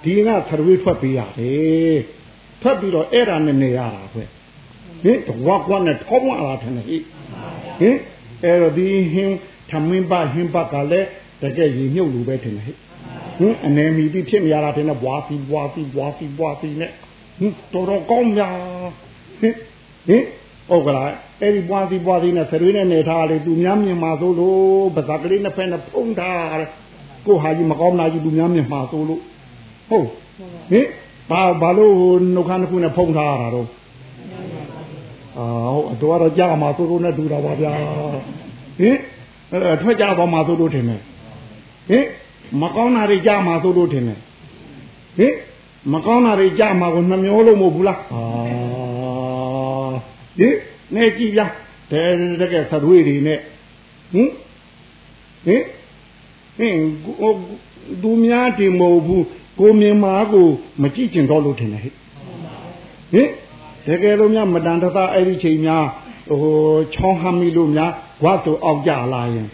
[0.02, 1.98] ဒီကသတ္တဝီထွက်ပေးရတယ်
[2.62, 4.18] ထွက်ပြီးတော့အဲ့ဒါနဲ့နေရတာခွ
[5.02, 6.98] ဟင်တဝါကွာနဲ့ထောင်းရတာထင်တယ်ဟိ
[7.80, 7.96] ဟင်
[8.44, 9.36] အဲ့တော့ဒီဟင်း
[9.70, 11.08] သမင်းပါဟင်းပါကလည်း
[11.42, 12.72] တကယ်ရေမြုပ်လို့ပဲထင်တယ်ဟိ
[13.38, 16.90] ဟင်အနေမီပြီးဖြစ်နေရတာထင်တယ်ဘွားစီဘွားစီဘွားစီဘွားစီနဲ့
[17.38, 18.54] ဟင်တော်တော်ကောင်းများ
[19.40, 19.54] ဟင်
[20.08, 20.24] ဟင်
[20.70, 21.10] ဟုတ်ကလား
[21.42, 26.64] အဲ့ဒီဘွားစီဘွားစီနဲ့ဆရွေးနဲ့နေထားလေသူများမြင်မှာဆိုလို့ပါဇက်ကလေးနှစ်ဖက်နဲ့ဖုံးထား
[27.26, 29.20] ကိုဟာကြီးမကောင်းနာကြီးသူများမြင်မှာဆိုလို့
[29.90, 30.06] ဟုတ်
[30.70, 30.86] ဟင်
[31.30, 31.94] ဘာဘာလို့
[32.34, 33.68] နှုတ်ခမ်းတစ်ခုနဲ့ဖုံးထားရတာတော့
[35.38, 38.96] အာဟုတ်အတော်တော့ကြာမှာသူတို့နဲ့တူတာပါဗျာဟင်
[39.52, 41.00] အဲထွက်ကြပါမှာသူတို့ထင်တယ်
[41.90, 42.04] ဟင်
[42.60, 44.18] မကောင်းတာတွေကြာမှာသူတို့ထင်တယ်
[45.18, 45.34] ဟင်
[45.92, 48.22] မကောင်းတာတွေကြာမှာကိုနှမျောလို့မဟုတ်ဘူးလားအာ
[50.40, 50.54] ဟင်
[50.94, 51.46] နေကြည့်ဗျာ
[51.92, 52.02] တဲ
[52.40, 53.38] တကယ်သတွေးတွေနဲ့
[54.12, 54.30] ဟင်
[55.46, 55.62] ဟင်
[56.58, 56.76] ဟင်
[58.02, 59.24] သူများတင်မဟုတ်ဘူး
[59.60, 60.46] ကိုမြင်မာကို
[60.82, 61.94] မကြည့်ကျင်တော့လို့ထင်တယ်ဟဲ့
[63.12, 63.28] ဟင်
[63.86, 65.84] တကယ်လို့များမတန်တသအဲ့ဒီချိန်များ
[66.30, 66.42] ဟို
[66.94, 67.90] ချောင်းဟမ်းမိလို့များ
[68.24, 69.46] ဝတ်ဆိုအောက်ကြလာရင်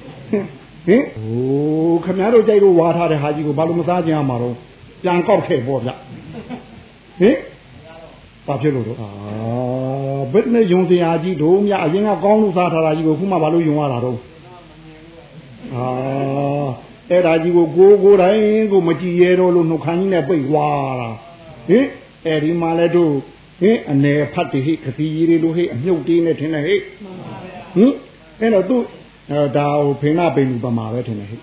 [0.86, 4.54] ဟင်ဟိုခမရတို့ကြိုက်လို့ဝါထားတဲ့ဟာကြီးကိုဘာလို့မစားကြရမှာတော့
[5.02, 5.90] ပြန်ကောက်ခဲ့ပေါ့ဗျ
[7.20, 7.36] ဟင်
[8.46, 9.08] ဘာဖြစ်လို့တော့အာ
[10.32, 14.18] ဘယ်နဲ့ယုံစရာကြီးတို့များအရင်ကကောင်းလို့စားထားတာကြီးကိုခုမှဘာလို့ယုံရတာတော့
[15.74, 15.86] အာ
[17.10, 21.10] အဲ့ဒါကြီးကိုကိုကိုတိုင်းကိုမကြည်ရဲတော့လို့နှုတ်ခမ်းကြီးနဲ့ပိတ်သွားတာ
[21.68, 21.86] ဟင်
[22.26, 23.12] အဲ့ဒီမှာလဲတို့
[23.60, 27.92] ဟင်အနေဖတ်တဟိခတိကြီးတွေလို့ဟိအမြုပ်တေးနဲ့ထင်တယ်ဟိဟင်
[28.40, 28.76] အဲ့တော့သူ
[29.56, 31.36] ဒါဟိုဖိနာပိန်လူပမာပဲထင်တယ်ဟိ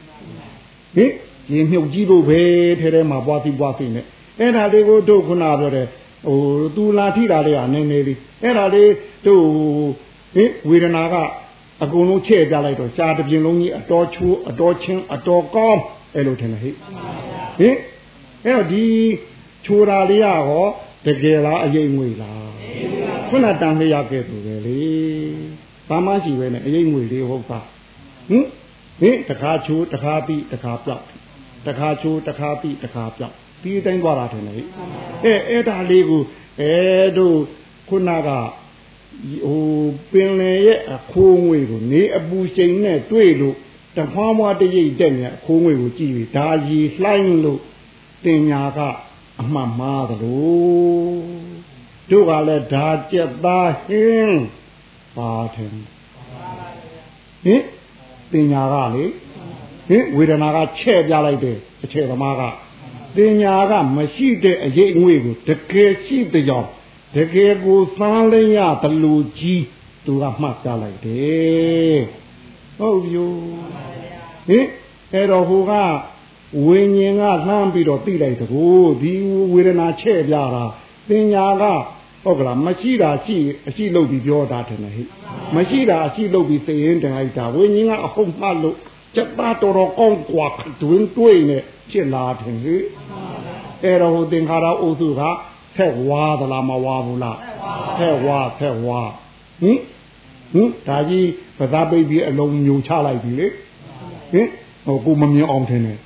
[0.96, 1.12] ဟင်
[1.52, 2.42] ရေမြုပ်ကြီးလို့ပဲ
[2.80, 4.06] ထဲထဲမှာပွားစီပွားစီနဲ့
[4.40, 5.88] အဲ့ဒါလေးကိုတို့ခုနပြောတဲ့
[6.26, 6.40] ဟို
[6.76, 8.92] သူလာထိတာလေးကနည်းနည်းလေးအဲ့ဒါလေး
[9.26, 9.44] တို့
[10.36, 11.16] ဟင်ဝေဒနာက
[11.84, 15.82] အကုန်လုံးချဲ့ပြလိုက်တော့ရှားတစ်ပြင်လုံးကြီးအတော်ချိုးအတော်ချင်းအတော်ကောင်း
[16.16, 17.76] အဲ့လိုထင်တယ်ဟိဟင်
[18.46, 18.86] အဲ့တော့ဒီ
[19.66, 20.68] ချိုးတာလေးကဟော
[21.06, 22.50] တကယ်လားအရေးငွေလား
[23.30, 24.82] ခုနတန်လျက်ကဲဆိုပဲလေ
[25.90, 27.60] ဘာမှရှိပဲနဲ့အရေးငွေလေးဟုတ်ပါ
[28.30, 28.46] ဟင်
[29.02, 31.04] ဟင်တခါချိုးတခါပြီးတခါပြောက်
[31.68, 34.56] တခါချိုးတခါပြီးတခါပြောက် ဒီအတိုင်းသွားတာထင်တယ်
[35.26, 36.22] အဲအဲ့ဒါလေးကို
[36.62, 36.74] အဲ
[37.18, 37.38] တို့
[37.90, 38.30] ခုနက
[39.46, 39.62] ဟို
[40.12, 43.56] ပင်လေရဲ့အခိုးငွေကိုနေအပူချိန်နဲ့တွေ့လို့
[43.98, 47.62] တဖွားမွားတရိပ်တက်နေအခိုးငွေကိုကြည့်ပြီးဒါရီလှိုင်းလို့
[48.26, 48.80] တင်ညာက
[49.42, 51.14] အမှတ်မှားသလို
[52.10, 54.42] တို့ကလည်းဒါကြက်သားဟင်း
[55.18, 55.70] ပါထင်
[57.44, 57.64] ဟင်
[58.32, 59.04] တင်ညာကလေ
[59.88, 62.42] ဟင်ဝေဒနာကချဲ့ပြလိုက်တယ်အခြေသမားက
[63.18, 66.70] တင်ညာကမရှိတဲ့အရေးအငွေကိုတကယ်ရှိတဲ့ကြောင့်
[67.16, 69.64] တကယ်ကိုသမ်းလင်းရဘလူကြီး
[70.06, 72.00] သူကမှတ်ပြလိုက်တယ်
[72.78, 73.26] ဟုတ်ပြီ
[74.48, 74.66] ဟင်
[75.14, 75.74] အဲ့တော့ဟိုက
[76.66, 78.66] ဝိညာဉ်ကလှမ်းပြီးတော့သိလိုက်တကူ
[79.02, 79.14] ဒီ
[79.54, 80.66] ဝေဒနာချဲ့ပြတာ
[81.08, 81.64] ပညာက
[82.24, 85.08] ဟုတ်ကလားမရှိတာရှိအရှိလို့ပြီးပြောတာတယ်ဟဲ့
[85.56, 88.78] မရှိတာအရှိလို့ပြီးသိရင်တန်လိုက်တာဝိညာဉ်ကအဟုတ်မှလို့
[89.17, 90.49] စက်သားတော်တော်ကောင်းกว่า
[90.83, 91.59] တွင်တွေးနေ
[91.91, 92.83] ဖြစ်လာတယ်ဟဲ့
[93.85, 95.23] အဲ့တော့ဟိုသင်္ခါရအုပ်စုက
[95.77, 97.39] ဆက်ဝါသလားမဝါဘူးလား
[97.99, 99.01] ဆက်ဝါဆက်ဝါ
[99.61, 99.79] ဟင်
[100.53, 103.47] ဟင်ဒါကြီးပသာပိတ်ပြီးအလုံးညိုချလိုက်ပြီလေ
[104.33, 104.47] ဟင်
[104.87, 105.99] ဟိုကိုမမြင်အောင်ထင်တယ်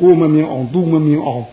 [0.00, 1.44] ကိုမမြင်အောင်သူမမြင်အောင်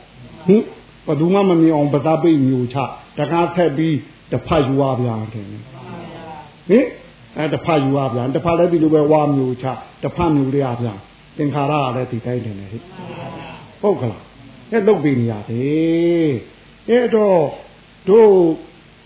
[0.48, 0.62] ဟင်
[1.06, 2.78] ဘယ်သူမှမမြင်အောင်ပသာပိတ်မျိုးချ
[3.18, 3.96] တကားဖက်ပြီး
[4.32, 6.86] တဖတ်ယူရပြန်တယ်ဟင်
[7.39, 9.67] အဲတဖတ်ယူရပြန်တဖတ်လည်းဒီလိုပဲဝါမျိုးချ
[10.03, 10.99] တဖတ်မျိုးလေးရပြန်
[11.37, 12.83] သင်္ခါရကလည်းဒီတိုင်းတယ်ဟဲ့
[13.81, 14.23] ဟုတ်ကလား
[14.71, 16.33] အဲလုတ်ပြီးနေရတယ်
[16.89, 17.41] အဲ့တော့
[18.09, 18.31] တို့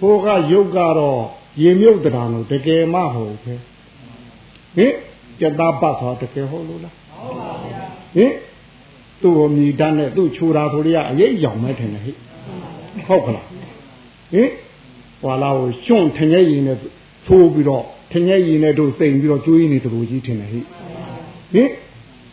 [0.01, 1.21] ဟိုကယုတ်ကတော့
[1.63, 3.55] ရေမြုပ်တရားလို့တကယ်မှဟုတ်ပဲ
[4.77, 4.95] ဟင်
[5.41, 7.75] ကြက်သားပတ်သွားတကယ်ဟုတ်လို့လားဟုတ်ပါဘူး
[8.17, 8.33] ဟင်
[9.21, 12.13] သူ့ကိုမြည်တတ်နဲ့သူ့ခြူတာဆိုရအရေးရောင်မဲထင်တယ်ဟိ
[13.07, 13.47] ဟုတ်ကလား
[14.33, 14.49] ဟင်
[15.23, 16.79] ဟွာလာကိုရှွန့်ထငယ်ရင်နဲ့
[17.27, 20.61] ထိုးပြီးတော့ ထငယ်ရင်နဲ့တို့စိန်ပြီးတော့ကျွေးနေသလိုကြီးထင်တယ်ဟိ
[21.55, 21.69] ဟင်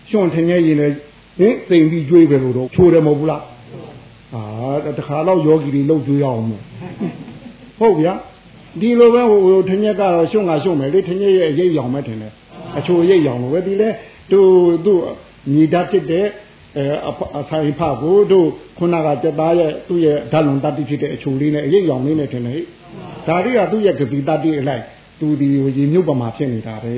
[0.10, 0.92] ရှွန့်ထငယ်ရင်နဲ့
[1.40, 3.44] ဟင်စိန်ပြီးကျွေးပဲလို့တော့ခြူတယ်မဟုတ်ဘူးလား
[4.34, 4.44] အာ
[4.98, 6.62] တခါတော့ယောဂီတွေလှုပ်ကျွေးအောင်မယ်
[7.80, 8.14] ဟုတ်ဗျာ
[8.80, 13.90] ဒီလိုပဲဟိုထငက်ကတော့ရှုံ့ကရှုံ့မယ်လေထငက်ရဲ့အရေးရောင်မဲ့ထင်တယ်ဟအချိုရိပ်ရောင်လို့ပဲဒီလဲ
[14.32, 14.40] သူ
[14.86, 14.94] သူ
[15.54, 16.26] ညီဓာတ်ဖြစ်တဲ့
[16.78, 16.86] အဲ
[17.40, 22.62] အဆိုင်ဖကိုတို့ခုနကစက်သားရဲ့သူ့ရဲ့ဓာတ်လုံတတ္တိဖြစ်တဲ့အချိုလေးနဲ့အရိပ်ရောင်လေးနဲ့ထင်တယ်
[23.28, 24.84] ဒါတွေကသူ့ရဲ့ကတိတတ္တိအလိုက်
[25.20, 26.94] သူဒီရေမြုပ်ပမာဖြစ်နေတာပဲ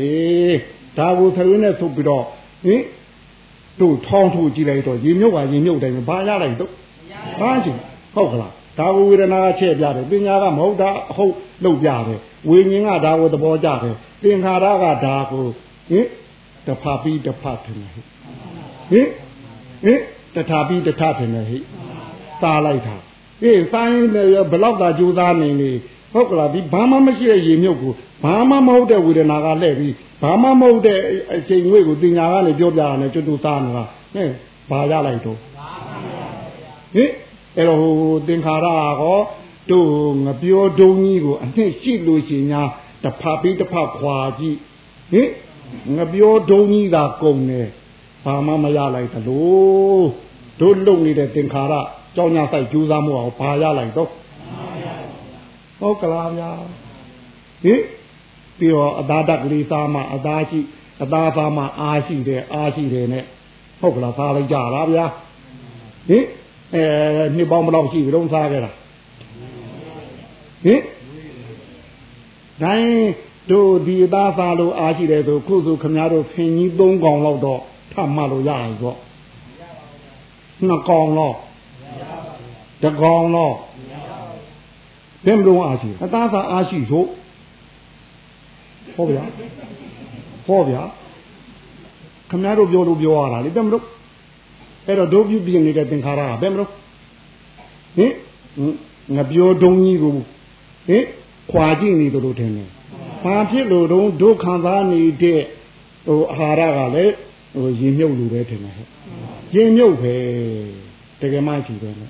[0.97, 2.23] ဒါကိုသရွေးနဲ့ထုတ်ပြီးတော့
[2.65, 2.81] ဟင်
[3.81, 6.71] တို့ထောင်းထုတ်ကြည့်လိုက်တော့ရေမြုပ်ပါရေမြုပ်တိုင်းဘာရလိုက်တော့
[7.39, 7.79] ဘာကြည့်
[8.15, 15.45] ဟုတ်ကလားဒါကိုဝေဒနာကချဲ့ပြတယ်ပညာကမဟုတ်တာအဟုတ်လုပ်ပြတယ်ဝိညာဉ်ကဒါကိုသဘောကျတယ်သင်္ခါရကဒါကို
[15.89, 16.05] ဟင်
[16.67, 18.05] တဖာပြီးတဖတ်တယ်ဟင်
[18.91, 19.07] ဟင်
[19.83, 19.99] ဟင်
[20.35, 21.57] တထာပြီးတထထင်တယ်ဟိ
[22.41, 22.95] စားလိုက်တာ
[23.43, 25.71] အေးစားရင်လည်းဘလောက်သာကြိုးစားနေနေ
[26.13, 27.93] ဟုတ်ကလားဒီဘာမှမရှိတဲ့ရေမြုပ်ကို
[28.23, 30.99] ဘာမှမဟုတ်တဲ့ဝေဒနာကလှည့်ပြီးဘာမှမဟုတ်တဲ့
[31.35, 34.29] အချိန်ငွေကိုတင်ညာကနေပြောပြတာနဲ့ကျွတ်တူစားနေတာဟဲ့
[34.69, 35.37] ဘာရလိုက်တော့
[36.95, 37.11] ဟင်
[37.57, 37.93] အဲ့တော့ဟို
[38.27, 38.67] သင်္ခါရ
[39.01, 39.19] ကော
[39.71, 39.89] တို့
[40.25, 42.61] ငပြောဒုံကြီးကိုအနှစ်ရှိလို့ရှိညာ
[43.03, 44.57] တဖပြီးတဖခွာကြည့်
[45.11, 45.29] ဟင်
[45.95, 47.67] ငပြောဒုံကြီးသာကုန်တယ်
[48.25, 50.01] ဘာမှမရလိုက်သလို
[50.59, 51.73] တို့လုံနေတဲ့သင်္ခါရ
[52.15, 54.09] ကြောင်းညာဆိုင်ကြိုးစားမှုအောင်ဘာရလိုက်တော့
[55.79, 56.51] ဟုတ်ကလားဗျာ
[57.63, 57.81] ဟင်
[58.59, 60.59] ပြီးတော့အသားတက်ကလေးစားမှအသားရှိ
[61.03, 63.23] အသားစားမှအားရှိတယ်အားရှိတယ်နဲ့
[63.79, 65.05] ဟုတ်ကလားစားလိုက်ကြလားဗျာ
[66.09, 66.25] ဟင်
[66.75, 66.83] အဲ
[67.35, 68.71] နှစ်ပေါင်းဘယ်လောက်ရှိပြီတော့စားခဲ့တာ
[70.65, 70.81] ဟင်
[72.61, 72.93] တိုင်း
[73.51, 77.61] တို့ဒီအသားစားလို့အားရှိတယ်ဆိုခုဆိုခမများတို့ဖင်ကြီး၃កောင်လောက်တော့
[77.93, 78.97] ထမှလို့ရရင်တော့
[80.67, 81.35] နှစ်កောင်တော့
[82.83, 83.55] တကောင်တော့
[85.25, 87.05] ဘယ်မလို့အားရှိအသားစားအားရှိဆို
[88.95, 89.23] ဟုတ်ဗျာ
[90.47, 90.83] ဟုတ်ဗျာ
[92.29, 93.83] ခမများတို့ပြောလို့ပြောရတာလေဘယ်မလို့
[94.87, 96.69] အဲ့တော့ဒုပြုပြင်နေတဲ့သင်္ခါရကဘယ်မလို့
[97.97, 98.11] ဟင်
[99.15, 100.11] ငါပြောဒုံကြီးကို
[100.87, 101.03] ဟင်
[101.51, 102.69] ခွာကြည့်နေတယ်လို့ထင်တယ်
[103.23, 105.41] ဘာဖြစ်လို့တော့ဒုခံစားနေတဲ့
[106.07, 107.13] ဟိုအာဟာရကလည်း
[107.53, 108.87] ဟိုရင်မြုပ်လို့ပဲထင်တယ်ဟဲ့
[109.55, 110.15] ရင်မြုပ်ပဲ
[111.21, 112.07] တကယ်မှကြည့်တယ်လေ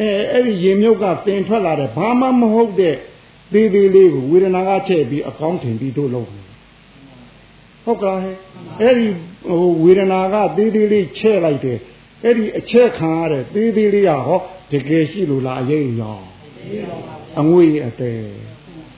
[0.00, 2.96] အဲအဲ့ဒီရင်မြုပ်ကတင်ထွက်လာတဲ့ဘာမှမဟုတ်တဲ့
[3.52, 6.44] သေးသေးလေးကိုဝေဒနာကချဲ့ပြီးအကောင်းထင်ပြီးတို့လုပ်တယ်
[7.84, 8.18] ဟုတ်ကဲ့
[8.80, 9.06] အဲ့ဒီ
[9.48, 11.78] ဟိုဝေဒနာကသေးသေးလေးချဲ့လိုက်တယ်
[12.24, 14.40] အဲ့ဒီအချက်ခံရတဲ့သေးသေးလေးကဟော
[14.72, 16.18] တကယ်ရှိလို့လားအရေးရော
[17.40, 18.12] အငွေအတဲ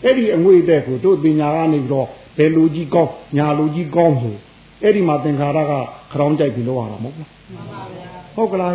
[0.04, 2.06] အဲ့ဒီအငွေအတဲကိုတို့ပညာကနေပြီးတော့
[2.38, 4.36] ဘယ်လူကြီးကောင်းညာလူကြီးကောင်းဆို
[4.82, 5.72] အဲ့ဒီမှာသင်္ခါရက
[6.12, 7.30] ခရောင်းကြိုက်ပြီးလောက်ရတာမဟုတ်လား
[8.34, 8.72] ဟုတ်ကလား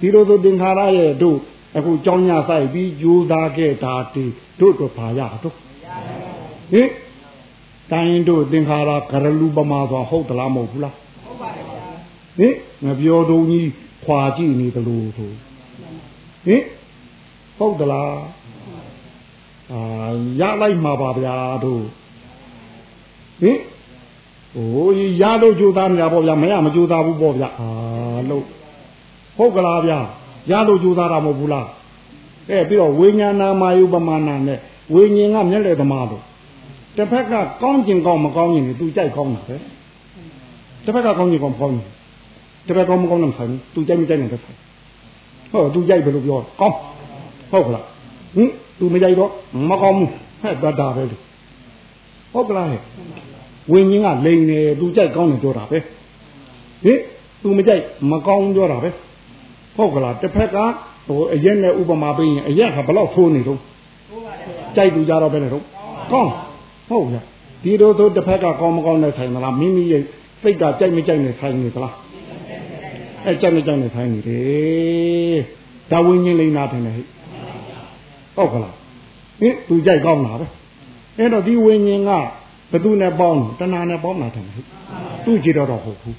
[0.00, 1.38] ဒီလိုဆိုသင်္ခါရရဲ့တို့
[1.76, 4.24] အခုကြောင်းညဆိုင်ပြီးကြိုးစားခဲ့တာတီ
[4.60, 5.54] တို့တို့ဘာရတော့
[6.72, 6.90] ဟင်
[7.90, 11.86] တိုင်းတို့သင်္ခါရကရလူပမာဆိုဟုတ်သလားမဟုတ်ဘူးလားဟုတ်ပါတယ်ဗျာ
[12.38, 13.68] ဟင်ငပြောတုံးကြီး
[14.04, 15.30] ခွာကြည့်နေတယ်လို့ဆို
[16.46, 16.62] ဟင်
[17.58, 18.12] ဟုတ်သလား
[19.72, 21.82] အာရလိုက်မှာပါဗျာတို့
[23.42, 23.58] ဟင်
[24.54, 27.68] ဟိုရလို့ကြိုးစားနေတာပေါ့ဗျာမရမကြိုးစားဘူးပေါ့ဗျာအာ
[28.30, 28.44] လို့
[29.38, 29.98] ဟုတ်ကလားဗျာ
[30.50, 31.68] ရလို့ကြိုးစားတာမဟုတ်ဘူးလား
[32.50, 34.58] အဲပြီးတော့ဝိညာဏမာယုပမာဏနဲ့
[34.94, 36.22] ဝိညာဉ်ကမျက်လေသမားတို့
[36.96, 39.56] တစ်ဖက်ကကောင်းကျင်ကောင်းမကောင်းကျင်သူကြိုက်ကောင်းတာပဲ
[40.84, 41.86] တစ်ဖက်ကကောင်းကျင်ကောင်းမကောင်းကျင်
[42.66, 44.56] တစ်ဖက်ကောင်းမကောင်းနဲ့ဆိုင်သူကြိုက်မကြိုက်နဲ့တစ်ဖက်
[45.52, 46.76] ဟုတ်သူကြိုက်ဘယ်လိုပြောကောင်း
[47.50, 47.84] ဟုတ်ကလား
[48.36, 49.30] ဟင်သူမကြိုက်တော့
[49.70, 50.10] မကောင်းဘူး
[50.42, 51.02] ဟဲ့တတ်တာပဲ
[52.32, 52.80] ဟုတ်ကလားဟဲ့
[53.72, 55.78] ဝိညာဉ်ကလိန်နေသူကြိုက်ကောင်းတယ်ပြောတာပဲ
[56.84, 56.98] ဟင်
[57.42, 58.88] သူမကြိုက်မကောင်းပြောတာပဲ
[59.78, 60.56] ဟုတ်ကလားတစ်ဖက်က
[61.06, 63.60] ဟိုအရက်နဲ့ဥပမာပေးရင်အရက်ကဘလောက်ဖိုးနေတော့
[64.76, 65.64] ကြိုက်သူကြတော့ပဲလေတော့
[66.12, 66.32] ကောင်း
[66.88, 67.18] ဟုတ်ဗျ
[67.62, 70.02] ဒီလိုဆိုတစ်ဖက်ကကောင်းမကောင်းနဲ့ဆိုင်သလားမိမိရဲ့
[70.42, 71.94] စိတ်ကကြိုက်မကြိုက်နဲ့ဆိုင်နေသလား
[73.24, 75.38] အဲကြိုက်မကြိုက်နဲ့ဆိုင်နေတယ်
[75.90, 76.94] ဒါဝိညာဉ်လိန်နာတယ်ဟဲ့
[78.36, 78.74] ဟုတ်ကလား
[79.40, 80.46] ဟင်သူကြိုက်ကောင်းတာပဲ
[81.18, 82.10] အဲ့တော့ဒီဝိညာဉ်က
[82.72, 84.64] ဘသူနဲ့ပေါင်းတဏှာနဲ့ပေါင်းတာတယ်ဟဲ့
[85.24, 86.16] သူကြည့်တော့တော့ဟုတ်ဘူး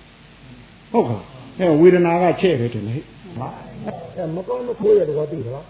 [0.91, 1.26] ဟုတ်ကလား
[1.60, 3.04] အဲဝေဒနာကချဲ့တယ်တယ်ဟဲ့
[3.38, 3.48] ဟာ
[4.15, 5.65] အဲမကောင်းမခိုးရတော့သိသလား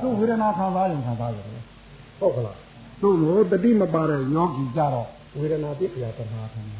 [0.00, 1.62] သူဝေဒနာခံစားရင်ခံစားရတယ်
[2.20, 2.56] ဟုတ်ကလား
[3.00, 6.74] သူ့လိုတတိမပါတဲ့ယောဂီကြတော့ဝေဒနာပြည့်ပြတဏှာခံဟ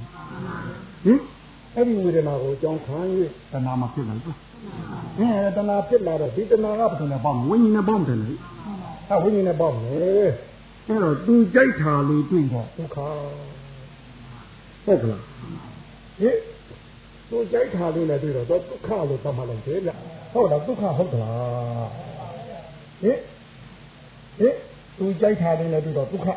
[1.13, 1.21] င်
[1.75, 2.97] အဲ့ဒီဝေဒနာကိုအကြောင်းခံ၍
[3.53, 4.37] တဏှာမဖြစ်နိုင်ဘူး
[5.19, 8.33] အဲတဏှာဖြစ်လာတော့ဒီတဏှာကဘယ်လိုလဲပေါ့ဝိညာဉ်နဲ့ပေါ့တယ်လေ
[9.11, 9.89] အဲဝိညာဉ်နဲ့ပေါ့မယ်
[10.87, 12.97] အဲ့တော့သူကြိုက်တာလေးတွေ့တော့ဒုက္ခ
[14.85, 15.23] ဟုတ်ကလား
[16.21, 16.37] ဟင်
[17.29, 19.91] သူကြိုက်တာလေးနဲ့တွေ့တော့ဒုက္ခလို့သတ်မှတ်လိုက်တယ်ဗျ
[20.33, 21.89] ဟုတ်လားဒုက္ခဟုတ်သလား
[23.03, 23.19] ဟင်
[24.39, 24.55] ဟင်
[24.99, 26.29] သူကြိုက်တာလေးနဲ့တွေ့တော့ဒုက္ခ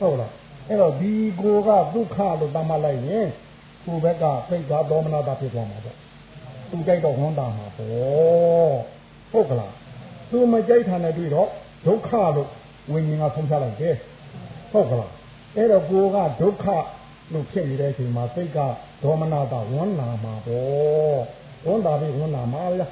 [0.00, 0.32] ဟုတ်လား
[0.68, 3.28] အဲ့တော့ဒီကိုကဒုက္ခလို့သတ်မှတ်လိုက်ရင်
[3.84, 5.96] ကိုယ်ဘက်ကစိတ်ဓာတ်ဒေါမနတာဖြစ်သွားမှာပေါ့
[6.70, 8.74] သူကြိုက်တော့ဝမ်းတာမှာပေါ့
[9.32, 9.72] ဟုတ်ကလား
[10.30, 11.48] သူမကြိုက်တာနဲ့တွေ့တော့
[11.86, 12.48] ဒုက္ခလို့
[12.92, 13.94] ဝိညာဉ်ကဆုံးဖြတ်လိုက်တယ်
[14.72, 15.12] ဟုတ်ကလား
[15.56, 16.66] အဲ့တော့ကိုကဒုက္ခ
[17.32, 18.58] လို့ဖြစ်နေတဲ့အချိန်မှာစိတ်က
[19.02, 21.20] ဒေါမနတာဝန်းနာမှာပေါ့
[21.66, 22.86] ဝန်းတာပြီးဝန်းနာမှာဗျာ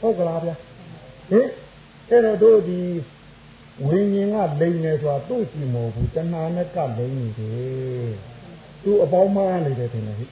[0.00, 0.54] ဟုတ်ကလားဗျာ
[1.30, 1.48] ဟင်
[2.10, 2.80] အဲ့တော့တို့ဒီ
[3.86, 8.12] ဝိညာဉ်ကလိန်နေဆိုတာသူ့ကြည့်မဟုတ်ဘူးတဏှာနဲ့ကလိန်နေတယ်
[8.82, 10.26] သူ့အပေါင်းမနေတယ်ထင်တယ်ဟိ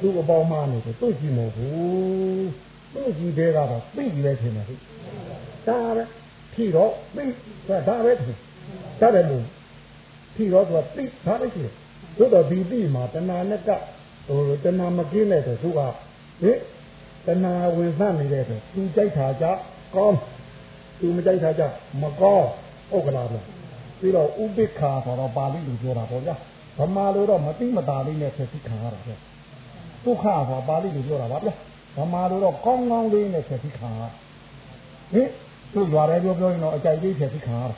[0.00, 2.48] သူ့အပေါင်းမနေတယ်သူ့ကြည့်မဟုတ်ဘူး
[2.92, 4.74] သူ့ကြည့်တဲ့ကတော့သိပြီလေထင်တယ်ဟိ
[5.66, 6.04] ဒါပဲ
[6.52, 7.24] ဖြီတော့သိ
[7.86, 8.36] ဒါပဲထင်
[9.00, 9.44] ဒါပဲလို့
[10.34, 11.74] ဖြီတော့သူကသိဒါပဲရှိတယ်
[12.18, 13.70] သို့တော့ဒီသိမှာတဏှာနဲ့က
[14.26, 15.80] ဟိုတဏှာမကင်းတဲ့သူက
[16.40, 16.52] ဟိ
[17.28, 19.46] တဏှာဝင်ဆန့်နေတဲ့သူသူကြိုက်တာကြ
[19.94, 20.18] ကောင်း
[21.00, 21.62] သူမကြိုက်တာကြ
[22.02, 22.48] မကောင်း
[22.90, 23.36] ဟုတ်ကလားဗျ
[24.00, 26.34] ပြီးတော့ဥပိ္ပခာဆိုတော့ပါဠိလိုပြောတာပေါ့ဗျာ
[26.78, 29.12] ဗမာလိုတော့မတိမတာလေးနဲ့ဖြစ်ပြီးခံရတာဗျ
[30.04, 31.54] ဒုက္ခဆိုပါဠိလိုပြောတာပါဗျာ
[31.96, 34.02] ဗမာလိုတော့ကောင်းကောင်းလေးနဲ့ဖြစ်ပြီးခံရ
[35.12, 35.28] ဟင်
[35.72, 37.76] သူရွာရဲပြောပြောရင်တော့အကြိုက်လေးဖြစ်ပြီးခံရတာ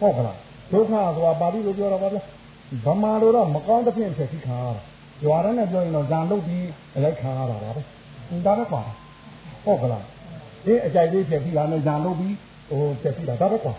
[0.00, 0.36] ဟုတ်ကလား
[0.72, 2.22] ဒုက္ခဆိုတာပါဠိလိုပြောတာပါဗျာ
[2.86, 4.82] ဗမာလိုတော့မကောင်းတဲ့ဖြစ်ဖြစ်ပြီးခံရတာ
[5.24, 7.82] ရွာရဲနဲ့ပြောရင်တော့ဇံလုတ်ပြီးအလိုက်ခံရတာပါပဲ
[8.46, 8.82] ဒါပဲကွာ
[9.64, 10.04] ဟုတ်ကလား
[10.64, 12.36] ဒီအကြိုက်လေးဖြစ်ပြီးတာနဲ့ဇံလုတ်ပြီး
[12.70, 13.74] ဟိုဖြစ်ပြီးတာဒါပဲကွာ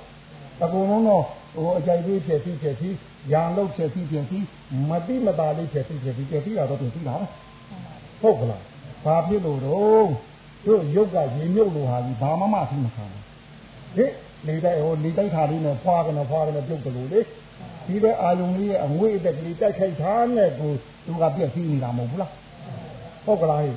[0.64, 1.24] အကုန်လုံးတော့
[1.56, 2.96] ဟိုအကြိုက်လေးဖြစ်ပြီးဖြစ်ပြီး
[3.32, 4.46] ရံလုတ်ဖြစ်ပြီးဖြစ်ပြီး
[4.90, 7.26] မတိမတာလေးဖြစ်ပြီးဖြစ်ပြီးဖြစ်ပြီးတာတော့ပြင်ပြီးတာပဲ
[8.22, 8.62] ဟုတ်ကလား
[9.06, 10.10] ဘာဖြစ်လို့တော့
[10.66, 13.24] တို့ရုပ်ကရေမြုပ်လို့ဟာကြီးဘာမှမရှိမခံဘူး
[13.96, 14.06] ဟိ
[14.48, 17.20] နေတိုက်ဟိုနေတိုက်ခါလေးနဲ့ဖွာကနေဖွာကနေပြုတ်တယ်လို့လေ
[17.88, 20.72] ဒီပဲအာယုံလေးရဲ့အငွေ့အတက်ကလေးတိုက်ခိုက်ထားနဲ့ကို
[21.06, 22.32] သူကပြည့်စည်နေတာမဟုတ်ဘူးလား
[23.26, 23.72] ဟုတ်ကလားဟိ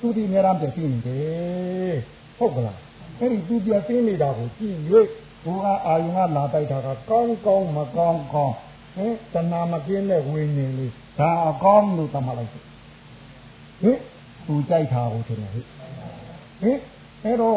[0.00, 1.96] သူဒီနေရမ်းပြည့်စည်နေတယ်
[2.38, 2.78] ဟုတ်ကလား
[3.20, 4.76] အဲ့ဒီသူပြည့်စည်နေတာကိုကြည့်၍
[5.44, 8.54] ဘုရားအာယုံကလာတိုက်တာကကောင်းကောင်းမကောင်းကောင်း
[8.94, 12.64] ဟင်တဏမကင်းတဲ့ဝိညာဉ်လေးဒါအကောင်းလို့သတ်မှတ်လိုက်ဟင်
[14.46, 16.78] သူကြိုက်တာကိုထင်တယ်ဟိဟင်
[17.24, 17.56] အဲ့တော့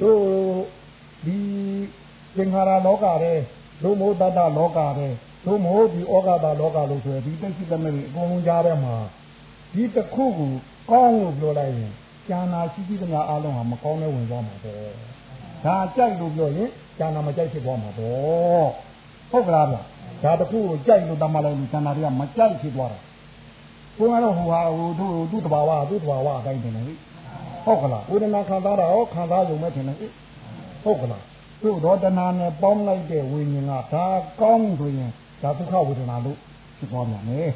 [0.00, 0.20] တို့
[1.24, 1.36] ဒီ
[2.36, 3.38] သင်္ခါရလောကတဲ့
[3.82, 5.12] ဒုမောတတ္တလောကတဲ့
[5.46, 8.94] ဒုမောဒီဩဃတာလောကလို့ဆိုရယ်ဒီတိတ်စိတမဲ့အကုန်လုံးကြားထဲမှာ
[9.72, 10.52] ဒီတစ်ခုကို
[10.90, 11.92] ကောင်းလို့ပြောလိုက်ရင်
[12.28, 14.74] ကျန်နာရှိရှိသမျှအားလုံးဟာမကောင်းတဲ့ဝင်သွားမှာပဲ
[15.64, 16.68] ဒါကြိုက်လို့ပြောရင်
[16.98, 18.68] ကျန်နာမကြိုက်ဖြစ်သွားမှာပေါ့
[19.30, 19.76] ဟုတ်ကလားဗျ
[20.24, 22.98] ဒါတစ်ခုကိုကြိုက်လို့တတ်မှလိုက်လို့ကျန်နာတွေကမကြိုက်ဖြစ်သွားတာ
[23.98, 26.84] ကိုကတော့ဟိုဟာဟိုသူ့သူ့တဘာဝသူ့တဘာဝအတိုင်းတင်တယ်
[27.64, 29.96] ဟုတ်ကလားဝေဒနာခံစားတာရောခံစားရုံပဲထင်တယ်
[30.84, 31.22] ဟုတ်ကလား
[31.62, 34.06] သူ့တော့တဏှာနဲ့ပေါင်းလိုက်တဲ့ဝိညာဉ်ကဒါ
[34.40, 35.10] ကောင်းဆိုရင်
[35.42, 36.38] ဒါဒုက္ခဝေဒနာလို့
[36.78, 37.50] ဖြစ်သွားပြန်တယ်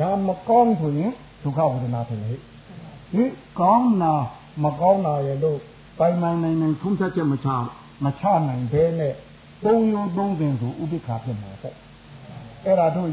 [0.00, 1.10] ဒါမကောင်းဆိုရင်
[1.42, 2.38] ဒုက္ခဝေဒနာထင်တယ်
[3.14, 3.24] ဟိ
[3.60, 4.12] ကောင်းနာ
[4.64, 5.58] မကောင်းနာရဲ့လို့
[5.98, 7.48] ပိုင်ပိုင်နိုင်နိုင်ထုံးချက်ချက်မချ
[8.04, 9.14] မချနိုင်ဘဲနဲ့
[9.64, 11.76] သုံးယုံသုံးပင်ဆိုဥပိ္ပခာဖြစ်မှာပေါ့
[12.64, 13.08] အဲ့ဒါတို့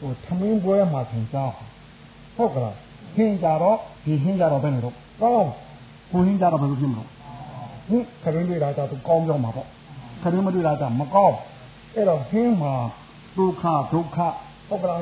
[0.00, 1.52] ဟိုသမင်းပွဲမှာသင်ကြား
[2.36, 2.76] ဟုတ်ကလား
[3.16, 5.50] ဟင်းကြတော့ဒီဟင်းကြတော့ဘယ်နဲ့တော့ကောင်း
[6.12, 7.08] ကိုဟင်းကြတော့ဘယ်လိုဖြစ်မလို့
[7.88, 9.66] ဟင်ခရင်တွေ့တာကသူကောင်းပြောမှာပေါ့
[10.22, 11.36] ခရင်မတွေ့တာကမကောင်း
[11.94, 12.74] အဲ့တော့ဟင်းမှာ
[13.36, 14.18] ဒုက္ခဒုက္ခ
[14.68, 15.00] ဟုတ်ကလား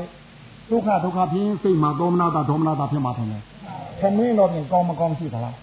[0.71, 3.43] ဒုက္ခဒုက္ခဖြစ်စိတ်မှာဒေါမနတာဒေါမနတာဖြစ်မှာထင်တယ်
[4.01, 5.57] သမင်းတော့ပြင်ကောင်းမကောင်းရှိသလား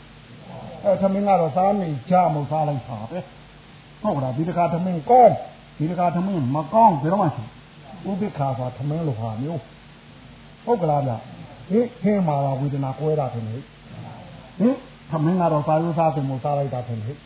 [0.83, 3.19] အဲသမင်းကတော့စားနေကြမဟုတ်စားလိုက်ပါပဲ
[4.01, 5.35] ဟုတ်ကလားဒီတခါသမင်းကောင်း
[5.77, 7.43] ဒီတခါသမင်းမကောင်းဘယ်တော့မှရှိ
[8.09, 9.61] ဥပိ္ပခါဆိုသမင်းလိုဟာမျိုး
[10.65, 11.11] ဟုတ်ကလားဗျ
[11.69, 13.61] ဟင်ဟင်းမှာဝေဒနာကွဲတာထင်တယ်
[14.59, 14.75] ဟင်
[15.11, 17.17] သမင်းကတော့စားရိုးစားတယ်မို့စားလိုက်တာထင်တယ်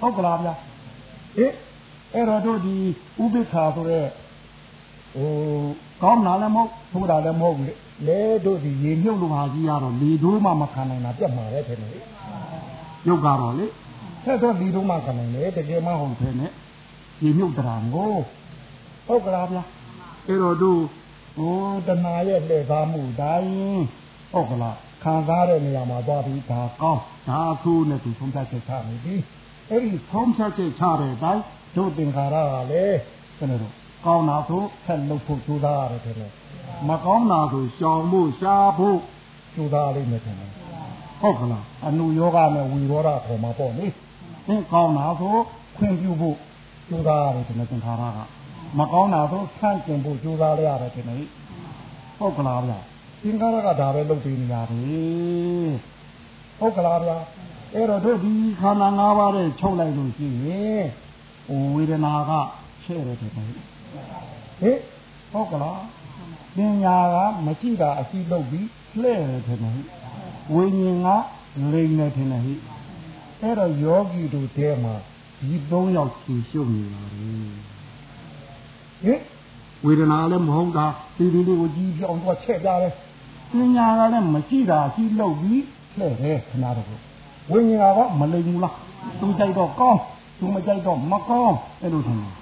[0.00, 0.48] ဟုတ်ကလားဗျ
[1.36, 1.52] ဟင်
[2.14, 2.76] အဲ့တော့တို့ဒီ
[3.22, 4.04] ဥပိ္ပခါဆိုတဲ့
[5.14, 5.30] ဟို
[6.02, 7.74] ကောင်းတာလည်းမဟုတ်ထိုးတာလည်းမဟုတ်ဘူးလေ
[8.44, 12.04] တို့ဒီရေမြုပ်လို့ဟာကြီးရတော့လေတို့မှမခံနိုင်တာပြတ်မှာပဲထင်တယ်
[13.08, 13.66] ရုပ်ကတော့လေ
[14.24, 16.52] ဆက်တော့ဒီတို့မှခံနိုင်တယ်တကယ်မှဟုတ်တယ်နဲ့
[17.22, 18.14] ရေမြုပ်တရာကို
[19.06, 19.58] ဟုတ်ကလားဗျ
[20.26, 20.80] အဲ့တော့တို့
[21.36, 21.56] ဟို
[21.86, 23.50] တဏှာရဲ့လှည့်ကားမှုတိုင်း
[24.32, 29.14] ဟုတ်ကလားခံစားတဲ့နေရာမှာသွားပြီးဒါကောင်းဒါသူ့နဲ့သူဆုံးဖြတ်ချက်ချနေပြီ
[29.70, 31.42] အဲ့ဒီဆုံးဖြတ်ချက်ချတဲ့အတိုင်း
[31.76, 32.98] တို့သင်္ခါရကလည်း
[33.38, 33.72] ဘယ်လို
[34.06, 36.32] ကောင်းတာဆိုဆက်လုပ်ဖို့ကြိုးစားရတယ်တဲ့
[36.88, 38.98] မကောင်းတာဆိုရှောင်ဖို့ရှားဖို့
[39.54, 40.36] ကြိုးစားလိမ့်မယ်တဲ့
[41.20, 43.86] ဟုတ်ကလားအနုယောဂနဲ့ဝီရောဓခေါ်မှာပေါ့လေ
[44.46, 45.34] သင်ကောင်းတာဆို
[45.76, 46.36] ခွင့်ပြုဖို့
[46.88, 48.18] ကြိုးစားရတယ်တဲ့သင်္ခါရက
[48.78, 51.04] မကောင်းတာဆိုဆန့်ကျင်ဖို့ကြိုးစားရရတယ်တဲ့
[52.18, 52.78] ဟုတ်ကလားဗျာ
[53.22, 55.72] သင်္ခါရကဒါပဲလုပ်ပြီးနေရတယ်
[56.58, 57.16] ဟုတ်ကလားဗျာ
[57.74, 60.86] အဲ့တော့တို့ဒီခန္ဓာ၅ပါးနဲ့ချုပ်လိုက်လို့ရှိရင်
[61.74, 62.32] ဝေဒနာက
[62.84, 63.48] ချဲ့တယ်တဲ့ဟဲ့
[65.32, 65.80] ဟုတ်ကလား
[66.58, 68.68] ပညာကမရှိတာအရှိလုပ်ပြီး
[69.02, 69.58] လှဲ့တယ်တဲ့
[70.54, 70.64] ဝိ
[71.04, 71.24] ညာဉ်
[71.60, 72.58] ကလိမ်နေတယ်ဟဲ့
[73.42, 74.94] အဲ့တော့ယောဂီတို့တဲမှာ
[75.38, 77.30] ဒီ၃ယောက်ရှင်းရှုပ်နေတာလေ
[79.02, 79.20] ဟင်
[79.84, 80.86] ဝေဒနာလည်းမဟုတ်တာ
[81.16, 82.92] ဒီဒီလေးကိုကြီးပြောင်းတော့ချက်ကြတယ်
[83.50, 85.64] ပညာကလည်းမရှိတာရှိလို့ပြီး
[85.98, 87.00] လှဲ့တယ်ခဏတော့
[87.50, 88.74] ဝိညာဉ်ကမလိမ်ဘူးလား
[89.20, 90.00] သူကြိုက်တော့ကောင်း
[90.38, 92.32] သူမကြိုက်တော့မကောင်းအဲ့လိုထင်တယ်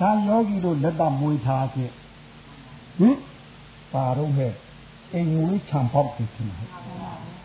[0.00, 1.92] ဒါယောဂီတို့လက်တမွေးထားခဲ့ဟ
[2.98, 3.16] ဟင်
[3.94, 4.52] ပါတော့ဟဲ့
[5.12, 6.62] အိမ်ငွေချံပေါက်တယ်ခင်ဗျ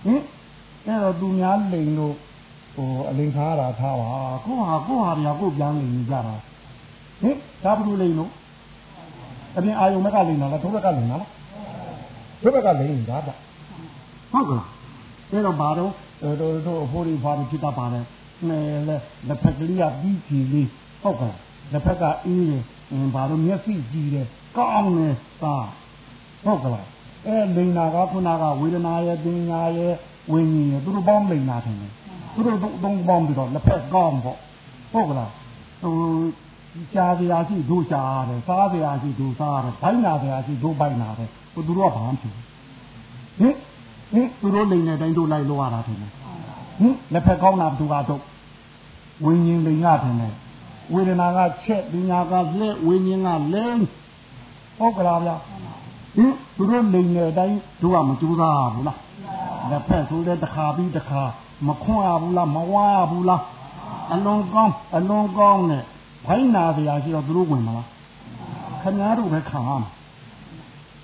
[0.05, 0.21] ဟင်
[0.85, 2.15] အဲ့တော့သူများလိန်လို့
[2.75, 4.09] ဟိုအလင်ခါတာထားပါ
[4.45, 6.19] ကိုဟာကိုဟာပြကိုပြန်လိန်ကြတာ
[7.21, 8.31] ဟင်ဒါဘယ်လိုလိန်လို့
[9.57, 11.29] အပြင်အာယုံမကလိန်တာလားဒုဘက်ကလိန်တာလား
[12.43, 13.37] ဒုဘက်ကလိန်တာပေါ့
[14.31, 14.67] ဟုတ်ကလား
[15.31, 15.91] အဲ့တော့ဘာတော့
[16.41, 17.99] တို့တို့အဖိုးကြီးဖားပြီးဖြစ်တာပါလေ
[18.47, 20.69] နဲ့လက်လက်ဖက်ကလေးကပြီးကြည့်လေး
[21.03, 21.39] ဟုတ်ကလား
[21.73, 22.63] လက်ဖက်ကအေးတယ်
[23.15, 24.27] ဘာလို့မျက်စိကြည့်တယ်
[24.57, 25.55] ကောင်းတယ်သာ
[26.45, 26.85] ဟုတ်ကလား
[27.27, 29.93] အဲလိန်နာကခုနကဝေဒနာရဲ့ပညာရဲ့
[30.31, 31.77] ဝိညာဉ်ရဲ့သူတို့ပေါင်းလိန်နာတယ်
[32.33, 34.37] သူတို့သုံးပေါင်းပြီးတော့လက်ဖက်ကောင်းပေါ့
[34.93, 35.31] ဟုတ်ကလား
[35.81, 35.93] ဟို
[36.93, 43.55] ရှားစရာရှိတို့ရှားရတယ်စားစရာရှိတို့စားရတယ်ဘိုင်းနာစရာရှိတို့ဘိုင်းနာတယ်ဟိုသူတို့ကဘာမှမဖြစ်ဟင်
[44.11, 46.11] ဟင်သူတို့လိန်တဲ့တိုင်းတို့လိုက်လို့ရတာထင်တယ်
[46.79, 48.21] ဟင်လက်ဖက်ကောင်းတာဘသူကတော့
[49.25, 50.33] ဝိညာဉ်လိန်ရတယ်
[50.93, 53.65] ဝေဒနာကချက်ပညာကလက်ဝိညာဉ်ကလဲ
[54.77, 55.35] ဟုတ်ကလားဗျာ
[56.17, 58.99] ဟင်သူတို့လိန်တဲ့အတိုင်းတို့ကမကြိုးစားဘူးလား
[59.69, 61.21] လက်ဖက်ဆိုတဲ့တစ်ခါပြီးတစ်ခါ
[61.67, 63.41] မခွန်းရဘူးလားမဝါရဘူးလား
[64.13, 65.83] အလွန်ကောင်းအလွန်ကောင်းနဲ့
[66.25, 67.87] ဘိုင်းနာစရာရှိတော့သူတို့ဝင်မလား
[68.81, 69.89] ခင်ဗျားတို့ပဲခံရမှာ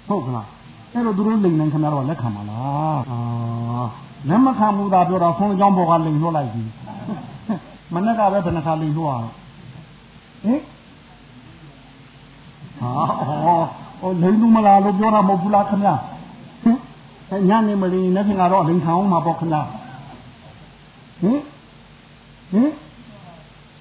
[0.08, 0.48] ဟုတ်ကလား
[0.94, 3.20] အဲ့တော့သူတို့လိန်နေခင်ဗျားတို့ကလက်ခံမလားအာ
[4.30, 6.64] လက်မခံဘူးသာပြောတော့ဆုံးအကြောင်းပေါ်ကလိန်လွှတ်လိုက်ပြီ
[7.94, 9.28] မနေ့ကပဲဘယ်နှခါလိန်လွှတ်ရအောင်
[10.44, 10.60] ဟင်
[12.80, 15.96] ဟာ ဟောလိန်လူမလားလို့ပြောတာမဟုတ်ဘူးလားခင်ဗျာ
[17.30, 19.62] ဟင်ညနေမလင်းနဲ့ခင်ဗျားတော့လိန်ခံအောင်မှာပေါ့ခင်ဗျာ
[21.22, 21.40] ဟင်
[22.52, 22.70] ဟင်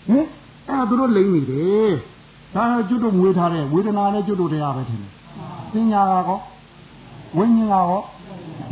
[0.08, 0.26] ဟင်
[0.68, 1.92] အဲ့သူတို့လိမ့်နေတယ်
[2.54, 5.12] ဒါကျွတ်တို့မွေးထားတဲ့ဝေဒနာနဲ့ကျွတ်တို့တရားပဲထင်တယ်
[5.72, 6.38] ပညာကော
[7.36, 8.02] ဝိညာဉ်ကော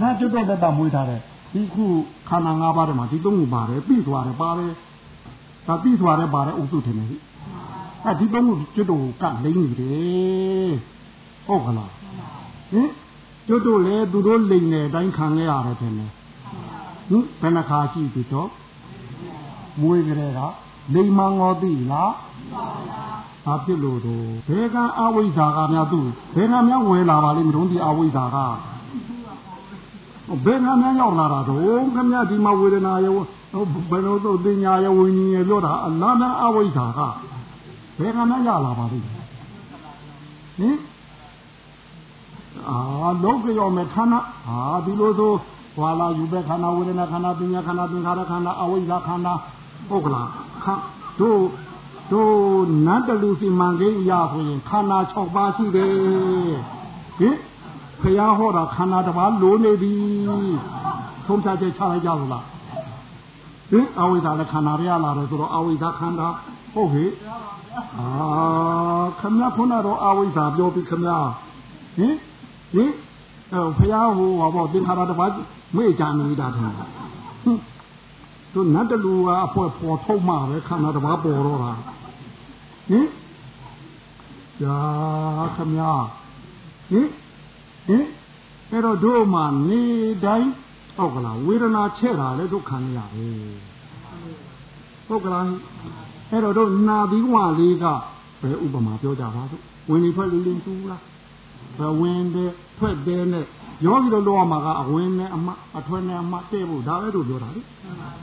[0.00, 1.20] နာကျွတ်တို့လက်တာမွေးထားတဲ့
[1.52, 1.84] ဒီခု
[2.28, 4.72] ခန္ဓာ၅ပါးထဲမှာဒီသုံးခုပါတယ်ပြီးသွားတယ်ပါတယ်
[5.66, 7.08] ဒါပြီးသွားတယ်ပါတယ်ဥစုထင်တယ်
[8.04, 10.72] အဲ့ဒီသုံးခုကျွတ်တို့ကလိမ့်နေတယ်
[11.50, 11.90] ဟုတ်ကလား
[12.72, 12.88] ဟင်
[13.46, 16.10] ကျွတ်တို့လည်းသူတို့လိမ့်နေတိုင်းခံရရတယ်ထင်တယ်
[17.08, 18.50] ဟင်ဘယ်နှခါရှိပြီတော့
[19.80, 20.40] မွေးကြတဲ့က
[20.94, 22.12] လိမ္မာငေါသိလား
[23.44, 28.36] ဘာဖြစ်လို့တော့ဘယ်ကအဝိဇ္ဇာကများသူ့ဘယ်ကများဝင်လာပါလိမ့်မလို့ဒီအဝိဇ္ဇာက
[30.44, 33.14] ဘယ်ကများရောက်လာတာတော့ခမဒီမှာဝေဒနာရော
[33.90, 37.00] ဘယ်လိုသို့တင်ညာရောဝိညာဉ်ရောပြောတာအလားများအဝိဇ္ဇာက
[37.98, 39.06] ဘယ်ကများရလာပါလိမ့်
[40.58, 40.76] ဟင်
[42.68, 42.78] အာ
[43.24, 45.32] လောကရောမဲ့ခန္ဓာအာဒီလိုဆို
[45.76, 49.32] ဟွာလာယူပဲခန္ဓာဝေဒနာခန္ဓာပညာခန္ဓာသင်္ခါရခန္ဓာအဝိဇ္ဇာခန္ဓာ
[49.88, 50.28] ဟုတ်ကလား
[50.64, 50.66] ခ
[51.20, 51.40] တို့
[52.12, 52.34] တို့
[52.86, 55.92] နတ်တလူစီမံကိန်းရဆိုရင်ခန္ဓာ6ပါးရှိတယ်
[57.18, 57.36] ဟင်
[58.00, 59.92] ဖះဟောတာခန္ဓာတစ်ပါးလိုနေပြီ
[61.26, 62.44] သုံးဖြတ်ချက်ချလိုက်ကြလို့လား
[63.70, 66.28] ဟင်အဝိဇ္ဇာလည်းခန္ဓာရလာတယ်ဆိုတော့အဝိဇ္ဇာခန္ဓာ
[66.74, 67.04] ဟုတ်ဟိ
[67.98, 68.06] အာ
[69.20, 71.10] ခမရခုနတော့အဝိဇ္ဇာပြောပြီးခမရ
[71.96, 72.14] ဟင်
[72.74, 72.90] ဟင်
[73.52, 75.30] အဲဖះဟိုဟောပေါ့သင်္ခါရတစ်ပါး
[75.76, 76.88] မေ့ကြနေတာထင်တယ်
[78.54, 81.72] တို့နတ်တလူကအဖွဲပေါ်ထုတ်မှပဲခန္ဓာတစ်ပါးပေါ်တော့တာ
[82.90, 83.06] ဟင်
[84.64, 84.78] ယာ
[85.56, 85.90] ခမညာ
[86.90, 87.08] ဟင်
[87.86, 88.04] ဟင်
[88.70, 89.82] အဲ့တော့တို့မှနေ
[90.24, 90.50] တိုင်း
[90.96, 93.34] ဟုတ်ကလားဝေဒနာချဲ့တာလည်းတို့ခံရရတယ်
[95.06, 95.44] ဟုတ်ကလား
[96.30, 97.84] အဲ့တော့တို့နာပြီးဝလေးက
[98.42, 101.09] ဘယ်ဥပမာပြောကြပါစို့ဝင်နေထွက်လေးလေးသူလားဘယ်
[102.00, 103.44] ဝင်တဲ့ထွက်တဲ့နဲ့
[103.86, 107.62] ယောဂီတို့လောရမှာကအဝင်နဲ့အမအထွက်နဲ့အမတဲ့ဖို့ဒါပဲတို့ပြောတာလေ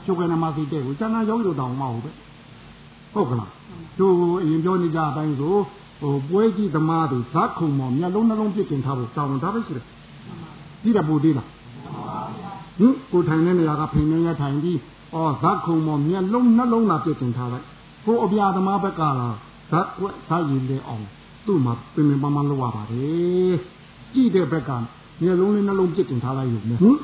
[0.04, 2.10] ကျုပ်ကနမသိတဲ့ကိုကျန်တာယောဂီတို့တောင်းမဟုတ်ပဲ
[3.14, 3.50] ဟုတ်ကလား
[3.98, 5.54] တို့အရင်ပြောနေကြအတိုင်းဆို
[6.00, 9.84] ဟိုပွဲကြည့်သမားတွေဇက်ခုံမောမျက်လုံးနှလုံးပြစ်တင်ထားဖို့တောင်းဒါပဲရှိတယ်
[10.82, 11.48] ကြည့်တယ်ပူသေးလား
[12.78, 14.78] ဟင်ကိုထိုင်တဲ့နေရာကဖိနေရထိုင်ပြီး
[15.14, 17.66] ဩဇက်ခုံမောမျက်လုံးနှလုံးသာပြစ်တင်ထားလိုက်
[18.06, 19.28] ကိုအပြာသမားဘက်ကလာ
[19.70, 21.06] ဇက်ွက်ဇက်ရင်လေအောင်
[21.48, 23.56] သူ့မှာပင်ပင်ပန်းပန်းလောက်ရပါတယ်
[24.14, 24.70] ကြည့်တဲ့ဘက်က
[25.22, 26.96] မျက်လုံးလေးနှလုံးပြစ်တင်ထားလိုက်ရုံနဲ့ဟင်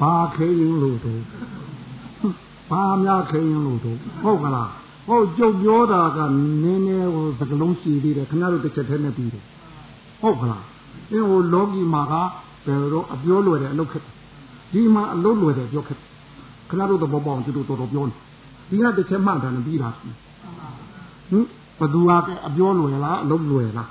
[0.00, 1.22] ဘာခဲရင်လို့တော့
[2.70, 4.70] ဘာများခဲရင်လို့တော့ဟုတ်ကလား
[5.08, 6.18] ဟုတ်ကြုတ်ပြောတာက
[6.62, 9.44] နည်းနည်းဟိုစကလုံးရှိသေးတယ်ခင်ဗျားတို့တစ်ချက်တည်းနဲ့ပြီးတယ်
[10.22, 10.64] ဟုတ်ကလား
[11.12, 12.14] အင်းဟိုလောကီမှာက
[12.66, 14.04] ဘယ်တော့အပြောလွယ်တယ်အလုပ်ခက်
[14.72, 15.98] ဒီမှာအလုပ်လွယ်တယ်ပြောခက်
[16.68, 18.14] ခင်ဗျားတို့သဘောပေါအောင်သူတို့တော်တော်ပြောနေ
[18.70, 20.14] ဒီကတစ်ချက်မှန်တယ်ပြီးတာဟင်
[21.80, 22.10] ဘသူက
[22.46, 23.90] အပြောလွယ်လားအလုပ်လွယ်လား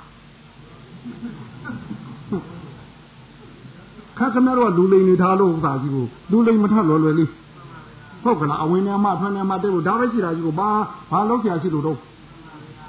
[4.18, 7.30] ခါခမရတော့လူလိန်နေထားလို့ဥစ္စာကြီးကိုလူလိန်မထလွယ်လွယ်လေး
[8.22, 10.68] ဟုတ်ကလားအဝင်နဲ့မှထွက်နဲ့မှတဲ့လို့ဒါပဲရှိတာကြီးကိုဘာ
[11.10, 11.98] ဘာလောက်ကြရှိလို့တော့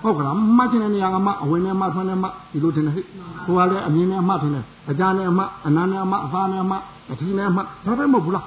[0.03, 3.01] ဟုတ်ကလားမှတ်ချင်တဲ့နေရာကမှအဝင်နဲ့မှထွက်နဲ့မှဒီလိုတင်နေဟိ
[3.45, 6.75] ဟိုကလည်းအမြင်နဲ့မှထင်တယ်အကြနဲ့မှအနမ်းနဲ့မှအဖာနဲ့မှ
[7.11, 8.45] အထီနဲ့မှဒါပဲမဟုတ်ဘူးလား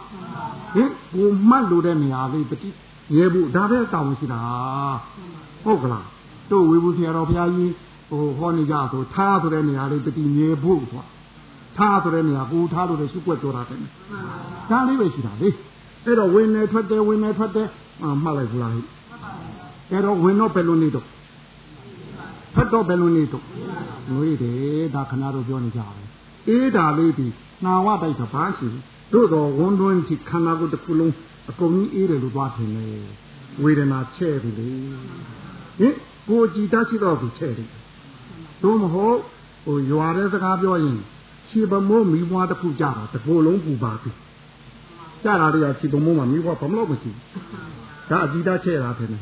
[0.74, 2.68] ဟင်ကိုမှတ်လို့တဲ့နေရာလေးတတိ
[3.16, 4.40] ရဲဘူးဒါပဲတောင်းရှိတာ
[5.64, 6.04] ဟုတ်ကလား
[6.50, 7.72] တို့ဝေဘူးဆရာတော်ဘုရားကြီး
[8.10, 11.04] ဟိုဟောနေကြဆိုထားဆိုတဲ့နေရာလေးတတိမြေဖို့ဆို
[11.76, 13.80] ထားဆိုတဲ့နေရာကိုထားလို့လည်းရှုွက်ကြောတာတယ်
[14.70, 15.48] ဒါလေးပဲရှိတာလေ
[16.04, 17.68] အဲ့တော့ဝင်နေထွက်တယ်ဝင်နေထွက်တယ်
[18.22, 18.82] မှတ်လိုက်ဘူးလားဟိ
[19.90, 21.06] အဲ့တော့ဝင်တော့ဘယ်လိုနေတော့
[22.54, 23.44] ဖတ်တော့ဘယ်လိုနေတော့
[24.12, 26.08] ငွေတယ်ဒါခဏတော့ပြောနေကြတယ်
[26.48, 27.26] အေးဒါလေးဒီ
[27.64, 28.68] နာဝတိုက်တော့ဘာရှိ
[29.12, 31.12] တို့တော့ဝန်တွင်းထိခန္ဓာကိုယ်တစ်ခုလုံး
[31.50, 33.04] အကုန်ကြီးအေးတယ်လို့သွားထင်တယ်
[33.62, 34.68] ဝေဒနာချဲ့ပြီလေ
[35.78, 35.94] ဟင်
[36.28, 37.68] ကိုကြည်တတ်ရှိတော့သူချဲ့တယ်
[38.62, 39.18] တို့မဟုတ်
[39.64, 40.98] ဟိုရွာတဲ့စကားပြောရင်
[41.48, 44.10] ခြေပမိုးမိဘွားတစ်ခုကြတာတကိုယ်လုံးပူပါပြီ
[45.24, 47.10] ကြတာတည်းကခြေပမိုးမှာမိဘွားဘာမလို့မရှိ
[48.10, 49.20] ဒါအကြည်တတ်ချဲ့တာတယ်ဟဲ့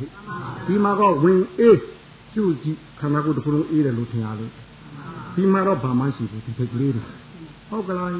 [0.66, 1.78] ဒီမှာကဝင်အေး
[2.34, 4.52] ကျူကြည့်ခန္ဓာကိုယ်တစ်ခုလုံးအေးတယ်လို့ထင်ရလို့
[5.34, 7.04] ဒီမှာတော့ဘာမှရှိဘူးဒီစိတ်ကလေးတွေ
[7.68, 8.10] ဟုတ်ကလား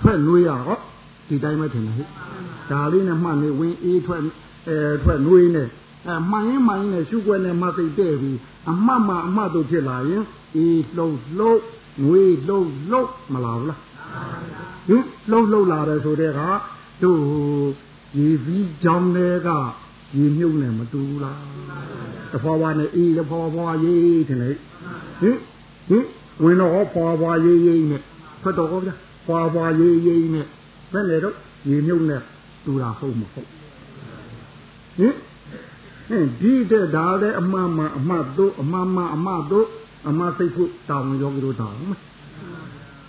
[0.00, 0.80] ထွက်နှွေးရတော့
[1.28, 2.08] ဒီတိုင်းပဲထင်တယ်ဟဲ့
[2.70, 4.20] ဒါလေးနဲ့မှတ်နေဝင်အေးထွက်
[4.68, 5.64] အဲထွက်နှွေးနေ
[6.06, 8.38] အဲမှန်ရင်မှန်ရင်နဲ့ရှုွက်နဲ့မသိတဲ့ပြီး
[8.70, 10.24] အမှတ်မှအမှတ်တို့ဖြစ်လာရင်
[10.56, 11.62] အေးလှုပ်လှုပ်
[12.06, 13.80] ငွေလှုပ်လှုပ်မလာဘူးလား
[14.88, 16.40] ဟင်လှုပ်လှုပ်လာတယ်ဆိုတဲ့က
[17.02, 17.20] တို့
[18.18, 19.48] ရေစည်းကြောင်းတွေက
[20.16, 21.40] ရေမြုပ်နဲ့မတူဘူးလား
[22.32, 24.50] တဖွာဖွာနဲ့အေးတဖွာဖွာရေးထင်လေ
[25.20, 25.36] ဟင်
[25.88, 26.04] ဟင်
[26.42, 28.02] ဝင်တော့ဖွာဖွာရေးရေးနဲ့
[28.42, 28.94] ထွက်တော့ဗျာ
[29.26, 30.46] ဖွာဖွာရေးရေးနဲ့
[30.92, 31.34] ဘယ်နဲ့တော့
[31.68, 32.22] ရေမြုပ်နဲ့
[32.64, 33.48] တူတာဟုတ်မဟုတ်
[34.98, 35.14] ဟင်
[36.08, 39.66] ဟင်ဒီတဲ့ဒါလည်းအမှန်မှအမှတ်တို့အမှန်မှအမှတ်တို့
[40.08, 42.00] အမှတ်စိတ်ဖို့တောင်းယောဂီတို့တောင်းမယ်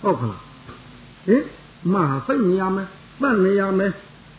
[0.02, 0.42] ဟုတ်ကလား
[1.26, 1.42] ဟင်
[1.92, 2.88] မဟာစိတ်နေရမယ်
[3.20, 3.92] ပတ်နေရမယ်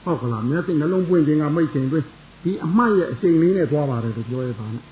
[0.03, 2.05] ဟုတ်ကလားမျက်စိနှလုံးပွင့်ခြင်းကမိတ်ခြင်းတွင်
[2.43, 4.83] ဒီအမှတ်ရဲ့အချိန်လေးနဲ့သွားပါတယ်လို့ပြောရပါနဲ့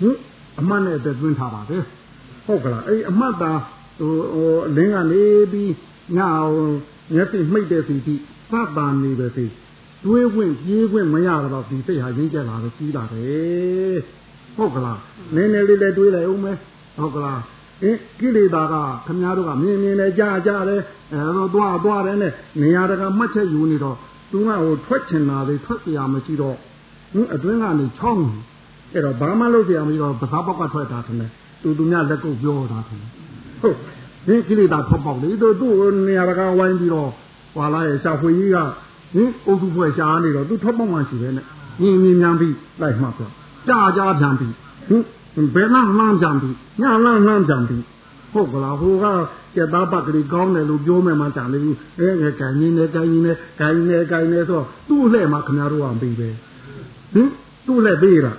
[0.00, 0.16] ဟင်
[0.60, 1.82] အမှတ်နဲ့အသက်သွင်းထားပါတယ်
[2.46, 3.52] ဟုတ်ကလားအဲ့အမှတ်သာ
[3.98, 5.72] ဟိုဟိုအလင်းကနေပြီး
[6.16, 6.54] ညအောင်
[7.14, 8.14] မျက်စိမှိတ်တဲ့စီတိ
[8.50, 9.46] သတ်တာနေပဲစီ
[10.04, 13.98] တွေးခွင့်ပြေးခွင့်မရတော့ဒီစိတ်ဟာရင်းကျက်လာတော့ကြီးလာတယ်
[14.56, 15.00] ဟုတ်ကလား
[15.34, 16.56] နည်းနည်းလေးလည်းတွေးလိုက်အောင်မယ်
[16.98, 17.40] ဟုတ်ကလား
[17.82, 18.74] အင်းကိလေသာက
[19.06, 20.80] ခမည်းတော်ကမြင်မြင်နဲ့ကြားကြားတယ်
[21.12, 23.96] အဲတော့သွားသွားတယ်နဲ့နေရာတကာမှတ်ချက်ယူနေတော့
[24.30, 26.56] သူကဟိုထွက်ချင်တာလေထွက်ပြရမရှိတော့
[27.12, 28.26] ဟင်းအတွင်းကနေချောင်း
[28.94, 31.30] အဲ့တော့ဘာမှလုပ်ပြရမရှိတော့ပစားပေါက်ကထွက်တာထင်တယ်
[31.62, 33.10] သူသူများလက်ကုပ်ပြောတာထင်တယ်
[33.60, 33.76] ဟုတ်
[34.26, 35.72] ဒီကိလေသာထွက်ပေါက်လေသူသူ့
[36.08, 37.10] နေရာတကာဝိုင်းပြီးတော့
[37.54, 38.58] ဟွာလာရဲ့ရှာဖွေကြီးက
[39.14, 41.46] ဟင်အုပ်စုဖွဲ့ရှားနေတော့သူထွက်ပေါက်မှရှိတယ်နဲ့
[41.80, 43.30] မြင်မြင်များပြီးလိုက်မှပြော
[43.68, 44.54] ကြာကြာပြန်ပြီး
[44.88, 47.84] ဟင်ဘယ်မှမှန်းပြန်ပြီးညလန်းလန်းပြန်ပြီး
[48.32, 49.06] ဟုတ်ကလားဟိုက
[49.54, 56.28] ကျက်သားပတ်ကလေးကောင်းတယ်လို့ပြောမယ်မှကြံလေဘူးအဲငယ်ကန်ရင်းနဲ့ကန်ရင်းနဲ့ကန်ရင်းနဲ့ကန်နဲ့ဆိုသူ့လှဲ့မှာခင်ဗျားတို့ကပြီးပဲ
[57.12, 57.28] ဟင်
[57.66, 58.32] သူ့လှဲ့ပေးတာ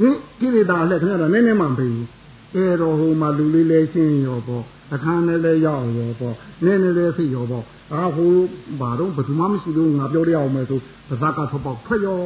[0.00, 2.06] ဟင်ကိရိတာလှဲ့ခင်ဗျားတို့နည်းနည်းမှမပြီးဘူး
[2.54, 4.64] အဲတော့ဟိုမှာလူလေးလဲရှင်းရောပေါ့
[4.94, 7.64] အခန်းနဲ့လဲရောက်ရောပေါ့နည်းနည်းလဲဖိရောပေါ့
[7.94, 8.32] အာဟို
[8.80, 12.18] ဘာတော့ဘယ်သူမှမရှိလို့ငါပြောရအောင်မယ်ဆိုဗဇက်ကထွက်ပေါက်ထွက်ရော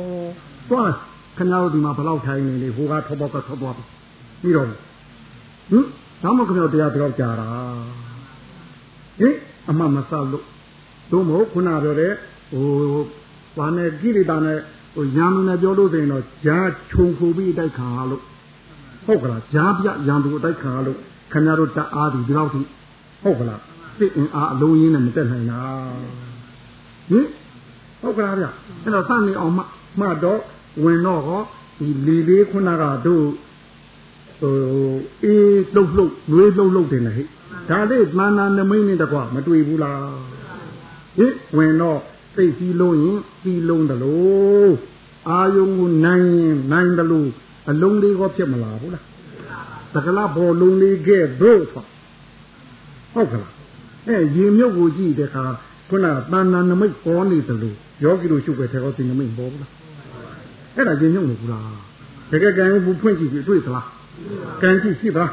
[0.70, 0.90] သွား
[1.36, 4.76] ခင်ဗျားတို့ဒီမှာဘယ်လောက်ထိုင်နေလေဟိုကထွက်ပေါက်ကထွက်သွားပြီးတော့ဟင်
[6.22, 7.48] ဒါမှခင်ဗျားတရားပြောကြတာ
[9.20, 9.34] ဟင်
[9.70, 10.44] အမှမဆလို့
[11.12, 12.12] တို့မဟုတ်ခုနပြောတဲ့
[12.52, 12.66] ဟို
[13.58, 14.58] ဘာနဲ့ကိရိတာနဲ့
[14.94, 18.22] ဟိုရံလူနဲ့ပြောလို့ဆိုရင်တော့ဂျားခြုံခုပြီးအတိုက်ခံရလို့
[19.06, 20.98] ဟုတ်ကလားဂျားပြရံသူအတိုက်ခံရလို့
[21.32, 22.60] ခင်ဗျားတို့တအားဒီဒီလောက်ထိ
[23.22, 23.60] ဟုတ်ကလား
[24.00, 25.60] စိတ်အင်အားအလုံးရင်းနဲ့မတက်နိုင်တာ
[27.10, 27.26] ဟင်
[28.00, 28.46] ဟုတ်ကလားဗျ
[28.82, 29.62] အဲ့တော့စနေအောင်မှ
[30.00, 30.40] မှတော့
[30.82, 31.42] ဝင်တော့ဟော
[31.78, 33.26] ဒီလီလေးခုနကတို့
[34.40, 34.54] ဟို
[35.24, 37.26] အေးလှုပ်လှုပ်နှွေးလှုပ်လှုပ်တယ်လေဟဲ့
[37.68, 40.02] ဒါလေးမာနာနမိတ်နဲ့တကွမတွေ့ဘူးလား
[41.18, 42.00] ဟင်ဝင်တော့
[42.34, 44.72] စိတ်ကြီးလုံးရင်ကြီးလုံးတယ်လို့
[45.28, 47.28] အာယုံကိုနိုင်ရင်နိုင်တယ်လို့
[47.70, 49.04] အလုံးလေးကောဖြစ်မလားဘူးလား
[49.94, 51.84] သကလာဘောလုံးလေးကဲဘို့ဆို
[53.14, 53.59] ဟုတ်ကလား
[54.06, 55.44] အဲရေမြုပ်ကိုကြည့်တဲ့အခါ
[55.88, 59.70] ခုနတဏ္ဍနမိတ်ပေါ်နေတယ်လို့ယောဂီတို့ရှုပ်ပဲတဲ့ဟောဒီနမိတ်ပေါ်ဘူးလား
[60.74, 61.64] အဲ့ဒါရေမြုပ်နေဘူးလား
[62.32, 63.86] တကယ်ကံဘူးဖွင့်ကြည့်ပြီးတွေ့သလား
[64.62, 65.32] ကံကြည့်ရှိသလား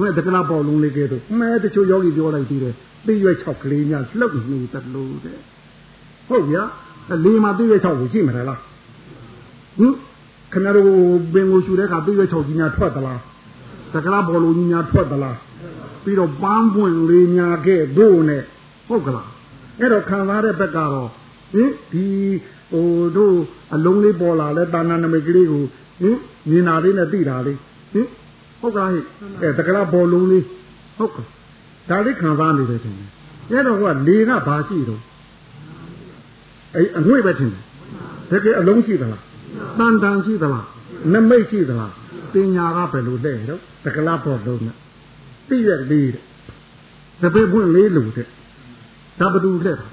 [0.00, 2.74] ဘယ်တကနာပေါ်လုံးလေးကဲတော့မဲတချို့ယောဂီပြောလိုက်သေးတယ်
[3.06, 5.38] သိရွက်6ကလေးများလှုပ်နေတယ်လို့တဲ့
[6.28, 6.62] ဟုတ်ဗျာ
[7.24, 8.60] လေးမှာသိရွက်6ကိုရှိမှာလား
[9.78, 9.94] ဟင်
[10.52, 10.88] ခင်ဗျားတို့
[11.34, 13.20] ပင်ကိုရှူတဲ့အခါသိရွက်6ကြီးများထွက်သလား
[13.94, 15.36] တကနာပေါ်လုံးကြီးများထွက်သလား
[16.04, 18.42] ပြီးတော့ပန်းပွင့်လေးများခဲ့ဘို့နဲ့
[18.88, 19.28] ဟုတ်ကလား
[19.80, 21.10] အဲ့တော့ခံစားတဲ့ဘက်ကတော့
[21.52, 22.06] ဟင်ဒီ
[22.72, 23.36] ဟိုတို့
[23.74, 25.64] အလုံးလေးပေါ်လာလဲတာနာနမိတ်ကလေးကို
[26.00, 26.18] ဟင်
[26.50, 27.58] မြင်တာလေးနဲ့သိတာလေး
[27.92, 28.06] ဟင်
[28.60, 28.88] ဟုတ်ကဲ့
[29.42, 30.44] အဲတကလားဘောလုံးလေး
[30.98, 31.26] ဟုတ်ကဲ့
[31.90, 33.10] ဒါလေးခံစားနေတယ်ထင်တယ်
[33.50, 35.02] အဲတော့ကလေကဘာရှိတော့
[36.76, 37.62] အဲအငွေ့ပဲထင်တယ်
[38.30, 39.22] တကယ်အလုံးရှိသလား
[39.78, 40.66] တန်တန်ရှိသလား
[41.12, 41.92] နမိတ်ရှိသလား
[42.32, 44.76] ပညာကဘယ်လိုလဲတော့တကလားဘောလုံးနဲ့
[45.52, 46.22] သိရလေးတဲ့
[47.22, 48.26] တပည့်ပွင့်လေးလို့တဲ့
[49.20, 49.86] ဒါဘယ်သူလဲဟု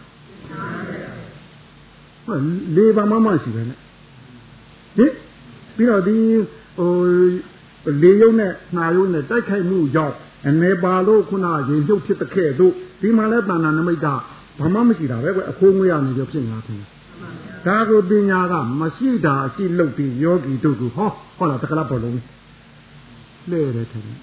[2.36, 2.44] တ်
[2.76, 3.78] လေပါမမရှိပဲနဲ့
[4.98, 5.14] ဟင်
[5.76, 6.16] ပြီးတော့ဒီ
[6.78, 6.92] ဟို
[8.04, 10.16] လေယုံနဲ့နှာယုံနဲ့တိုက်ခိုက်မှုကြောင့်
[10.48, 14.08] အနေပါလို့ခုနရင်ပြုတ်ဖြစ်တဲ့ခဲ့တို့ဒီမှာလဲတဏ္ဍာနမိတ်က
[14.60, 16.82] ဘာမှမရှိတာပဲကွအခိုးငွေရနေကြဖြစ်နေတာထင်
[17.66, 22.14] ဒါကိုပညာကမရှိတာရှိလို့ပြီးယောဂီတို့ကဟောဟောလားတက္ကလာဘောလုံး
[23.52, 24.18] လဲတယ်ထင်တယ်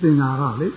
[0.00, 0.68] ပညာကလေ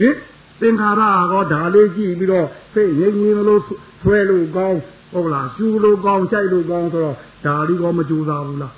[0.00, 0.16] ဟင်
[0.60, 1.02] သင်္ခါရ
[1.32, 3.62] ကောဒါလေးကြည့်ပြီးတော့စိတ်ငြိမ်ငြိမ်လို့
[4.02, 4.80] ဆွဲလို့ကောင်း
[5.12, 7.16] ဟုတ်လားရှူလို့ကောင်းကြိုက်လို့ကောင်းဆိုတော့
[7.46, 8.74] ဒါလေးကောမကြိုးစားဘူးလား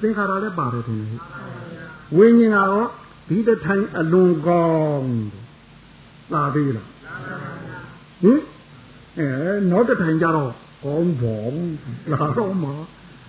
[0.00, 1.20] သင်္ခါရလည်းပါတယ်ထင်တယ်
[2.16, 2.88] ဝိညာဉ်ကတော့
[3.28, 5.12] ဒီတထိုင်အလွန်ကောင်း
[6.32, 6.88] လာသေးလား
[8.22, 8.40] ဟင်
[9.18, 9.28] အဲ
[9.70, 10.52] နောက်တစ်ထိုင်ကြတော့
[10.84, 11.54] ကောင်းဘော
[12.12, 12.74] လာတော့မှာ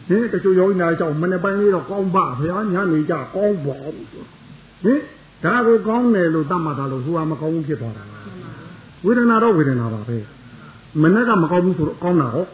[0.07, 3.83] ဟင်တချို့ယောဂီများကြောင့်မနေ့ပိုင်းလေးတော့ကောင်းပါဗျာညနေကြကောင်းဘော
[4.83, 4.99] ဟင်
[5.45, 8.03] ဒါကိုကောင်းတယ်လို့တတ်မှတ်တာလို့ဟိုကမကောင်းဘူးဖြစ်သွားတာ
[9.05, 10.17] ဝေဒနာတော့ဝေဒနာပါပဲ
[11.01, 12.45] မနေ့ကမကောင်းဘူးဆိုတော့ကောင်းတာဟော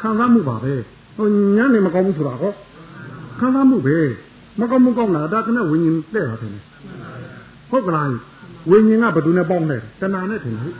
[0.00, 0.74] ခံစားမှုပါပဲ
[1.16, 2.52] ဟိုညနေမကောင်းဘူးဆိုတာဟော
[3.38, 3.96] ခံစားမှုပဲ
[4.60, 6.52] မကောင်းမှုကောင်းတာဒါကနဲ့ဝิญဉ်တဲ့တာတယ်
[7.70, 8.08] ဟုတ်ကလား
[8.70, 10.74] ဝิญဉ်ကဘယ်သူနဲ့ပေါင်းလဲတဏှာနဲ့ထင်တယ်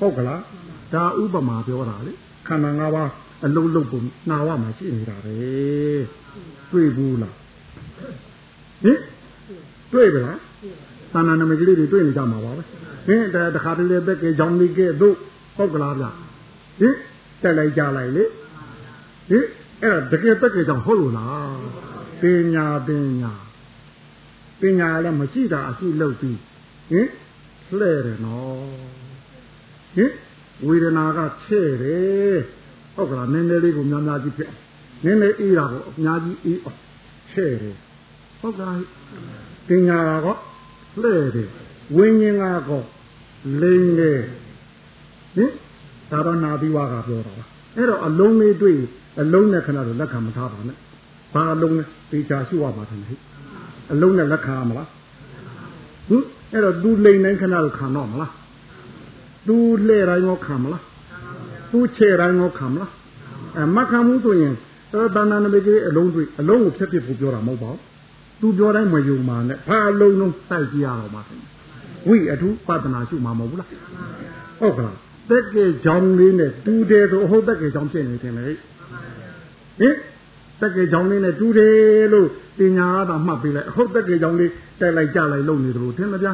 [0.00, 0.40] ဟုတ်ကလား
[0.94, 2.12] ဒါဥပမာပြောတာလေ
[2.48, 3.10] ခန္ဓာ၅ပါး
[3.44, 5.34] အလုံးလုံးပုံနာဝမှာရှိနေတာပဲ
[6.70, 7.36] တွေ့ဘူးလား
[8.84, 8.98] ဟင်
[9.92, 10.38] တွေ့ပါလား
[11.12, 12.62] သာနာနမကလေးတွေတွေ့နေကြမှာပါပဲ
[13.06, 13.22] ဟင်
[13.54, 15.16] တခါတလေဘက်ကကြောင်းလေးကဲတို့
[15.56, 16.04] ဟုတ်ကလားဗျ
[16.80, 16.94] ဟင်
[17.42, 18.24] တက်လိုက်ကြလိုက်လေ
[19.30, 19.44] ဟင်
[19.82, 21.58] အဲ့ဒါတကယ်ဘက်ကကြောင့်ဟုတ်လို့လား
[22.20, 22.22] ပ
[22.54, 22.88] ညာပ
[23.20, 23.32] ညာ
[24.60, 26.38] ပညာလည်းမရှိတာအရှိလို့ပြီး
[26.90, 27.08] ဟင်
[27.78, 28.68] လှဲ့တယ်နော်
[29.96, 30.12] ဟင်
[30.66, 32.38] ဝေဒနာကချဲ့တယ်
[32.94, 34.50] ဟုတ်ကလားနည်းနည်းလေးကိုများများကြီးဖြစ်
[35.04, 36.78] နည်းနည်းအေးတာကိုအများကြီးအေးအောင်
[37.30, 37.76] ချဲ့တယ်
[38.40, 38.76] ဟုတ်ကလား
[39.70, 40.26] ပညာက
[41.02, 41.48] လှဲ့တယ်
[41.96, 42.86] ဝိညာဉ်ကတော့
[43.60, 44.20] လိမ့်တယ်
[45.36, 45.50] ဟင်
[46.10, 47.44] ဒါတော့နာပြီးွားကပြောတာပါ
[47.76, 48.78] အဲ့တော့အလုံးလေးတွေ့
[49.20, 50.76] အလုံးနဲ့ခဏတော့လက်ခံမထားပါနဲ့
[51.34, 53.18] ဘာအလုံးလဲပေချာရှိရပါတယ်ဟဲ့
[53.92, 54.88] အလုံးနဲ့လက်ခံရမလား
[56.08, 58.32] ဟင်အဲ့တော့သူလိမ့်တိုင်းခဏတော့ခံတော့မလား
[59.48, 59.56] သူ
[59.86, 60.82] လှဲ့တိုင်းရောခံမလား
[61.72, 62.92] သူခြေတိုင်းရောခံမလား
[63.56, 64.54] အဲမခံဘူးဆိုရင်
[64.92, 67.89] တော့တဏ္ဍာနမိတ်ကြီးအလုံးတွေ့အလုံးကိုဖြတ်ဖြစ်ဖို့ပြောတာမဟုတ်ပါဘူး
[68.40, 71.22] သူပြောတိုင်းမယုံပါနဲ့ဘာအလုံးလုံးတိုက်ကြည့်ရတော့မှာ
[72.08, 73.68] ဝိအထုပဒနာရှုမှာမဟုတ်ဘူးလား
[74.60, 74.96] ဟုတ်ကလား
[75.30, 78.46] တက်ကဲကြောင်းလေးနဲ့တူတယ်ဆိုဟုတ်တက်ကဲကြောင်းဖြစ်နေတယ်လေ
[79.80, 79.94] ဟင်
[80.60, 82.28] တက်ကဲကြောင်းလေးနဲ့တူတယ်လို့
[82.58, 86.28] ပညာအားသာမှတ်ပေးလိုက်ဟုတ်တက်ကဲကြောင်းလေးတက်လိုက်ကြလိုက်လုပ်နေတယ်လို့ထင်မပြ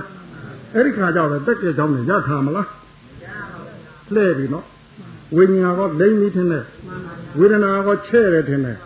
[0.74, 2.68] အဲ့ဒီခါကျတော့တက်ကဲကြောင်းနဲ့ရထားမလား
[4.14, 4.66] လှဲ့ပြီနော်
[5.36, 6.64] ဝိညာဉ်ကလိမ့်ပြီးထင်တယ်
[7.38, 8.76] ဝေဒနာကချဲ့တယ်ထင်တယ်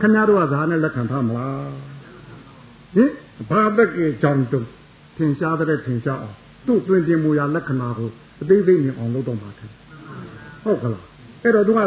[0.00, 1.68] ခင်ဗျားတို့ကဇာနဲ့လက်ခံထားမလား
[2.96, 3.10] ဟင်
[3.50, 4.68] ဘာတက်ကဲကြောင်းတုံး
[5.16, 6.36] ထင်ရှားတဲ့ထင်ရှားအောင်
[6.66, 8.10] သူ့တွင်တင်မူရာလက္ခဏာကို
[8.42, 9.70] အသေးသေးမြင်အောင်လုပ်တော့မှာတယ်
[10.64, 11.04] ဟုတ်ကလား
[11.42, 11.80] အဲ့တော့သူက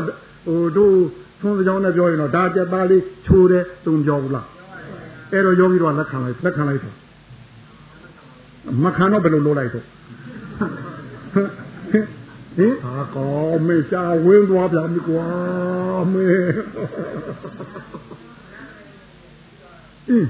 [0.45, 0.93] ဟိုတို့
[1.41, 4.47] သွန်ကြောင်းနဲ့ပြောရင်တော့ဒါကြက်သားလေးချိုးတယ်သူပြောဘူးလား
[5.31, 6.95] အဲ့တော့ယောဂီတော့လက်ခံလိုက်လက်ခံလိုက်တော့
[8.83, 9.85] မခံတော့ဘယ်လိုလုပ်လိုက်တော့
[11.33, 11.35] ဟ
[12.65, 15.25] င်ဟာကောမေရှာဝင်းသွားပြန်ပြီကွာ
[16.13, 16.25] မေ
[20.09, 20.29] အင်း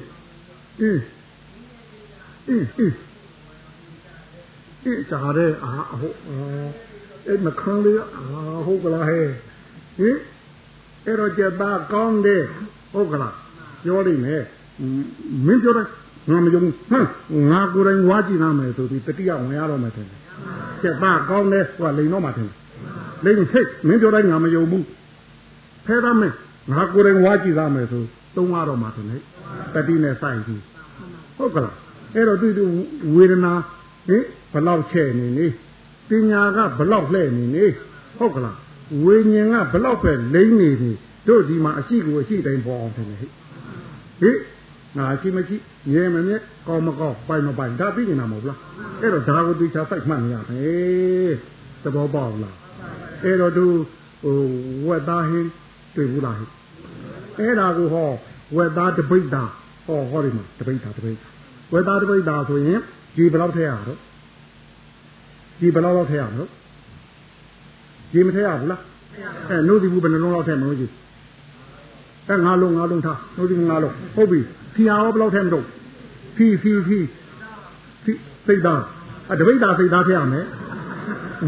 [0.80, 1.04] အင်း
[2.48, 2.96] အင်းအင်း
[4.84, 6.18] အေးကြားတဲ့အာဟုတ်
[7.28, 8.24] အဲ့မခံလေးအာ
[8.66, 9.28] ဟုတ်ကလားဟဲ့
[10.00, 10.18] ဟင်
[11.06, 12.44] အဲ့တော့ကြက်သားကောင်းတယ်
[12.94, 13.36] ဟုတ်ကလား
[13.84, 14.44] ပြောလိမ့်မယ်
[15.46, 15.88] မင်းပြောတယ်
[16.30, 17.06] ငါမယုံဟမ်
[17.52, 20.20] ငါကိုယ်တိုင်ဝါကြည့်နာမယ်ဆိုပြီးတတိယဝင်ရတော့မယ်ထင်တယ်
[20.82, 22.52] ကျက်သားကောင်းတယ်ဟိုကလိန်တော့မှထင်တ
[23.30, 24.86] ယ်လိန်ဟိတ်မင်းပြောတိုင်းငါမယုံဘူး
[25.86, 26.36] ဖဲသားမင်း
[26.72, 28.04] ငါကိုယ်တိုင်ဝါကြည့်သားမယ်ဆို
[28.36, 29.22] သုံးရတော့မှထင်တယ်
[29.74, 30.64] တတိနဲ့စိုက်ပြီး
[31.38, 31.76] ဟုတ်ကလား
[32.16, 32.66] အဲ့တော့သူ
[33.16, 33.54] ဝေဒနာ
[34.08, 34.24] ဟင်
[34.54, 35.48] ဘလောက်ချဲ့နေနေ
[36.10, 37.66] ပညာကဘလောက်လှဲ့နေနေ
[38.18, 38.58] ဟုတ်ကလား
[39.04, 40.92] ဝိညာဉ်ကဘလောက်ပဲလိမ့်နေနေ
[41.28, 44.32] တို့ဒီမှာအရှိကိုအရှိတိုင်းပေါ်အောင်တယ်ဟဲ့ဟိ
[44.98, 45.58] ငါရှိမရှိ
[45.94, 48.60] ရဲမမြဲကောင်းမကောင်းပိုင်မပိုင်ဒါသိနေတာမဟုတ်လား
[49.02, 51.34] အဲ့တော့ဒါကိုသိချာစိုက်မှတ်နေရမယ်
[51.84, 52.58] သဘောပေါက်လား
[53.24, 53.66] အဲ့တော့သူ
[54.24, 54.38] ဟို
[54.88, 55.50] ဝက်သားဟင်း
[55.96, 56.50] တွေ့ဘူးလားဟဲ့
[57.42, 58.10] အဲ့ဒါကိုဟော
[58.56, 59.44] ဝက်သားတပိတ်တာ
[59.86, 61.18] ဟောဟောဒီမှာတပိတ်တာတပိတ်
[61.74, 62.80] ဝက်သားတပိတ်တာဆိုရင်
[63.16, 64.00] ဒီဘယ်လောက်ထည့်ရတော့
[65.60, 66.50] ဒီဘယ်လောက်လောက်ထည့်ရမလို့
[68.12, 68.82] ဒီမထည့်ရဘူးလား
[69.50, 70.92] အဲနှုတ်ဒီဘူးဘယ်နှလုံးလောက်ထည့်မလို့ကြီး
[72.28, 74.40] အဲငါလုံးငါလုံးထားနှုတ်ဒီငါလုံးဟုတ်ပြီ
[74.74, 75.66] ဖီအောင်ဘယ်လောက်ထည့်မလို့
[76.36, 77.00] ဖီဖီဖီ
[78.04, 78.14] ဖီ
[78.48, 78.82] စိတ်သား
[79.32, 80.46] အတပိတ်သားစိတ်သားထည့်ရမယ်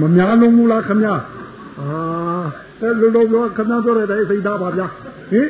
[0.01, 1.15] မများလုံးဘူးလားခမညာ
[1.79, 1.89] အာ
[2.81, 4.87] အဲလိုလိုပြောခမညာပြောတဲ့စိတ်သားပါဗျာ
[5.31, 5.47] ဟင်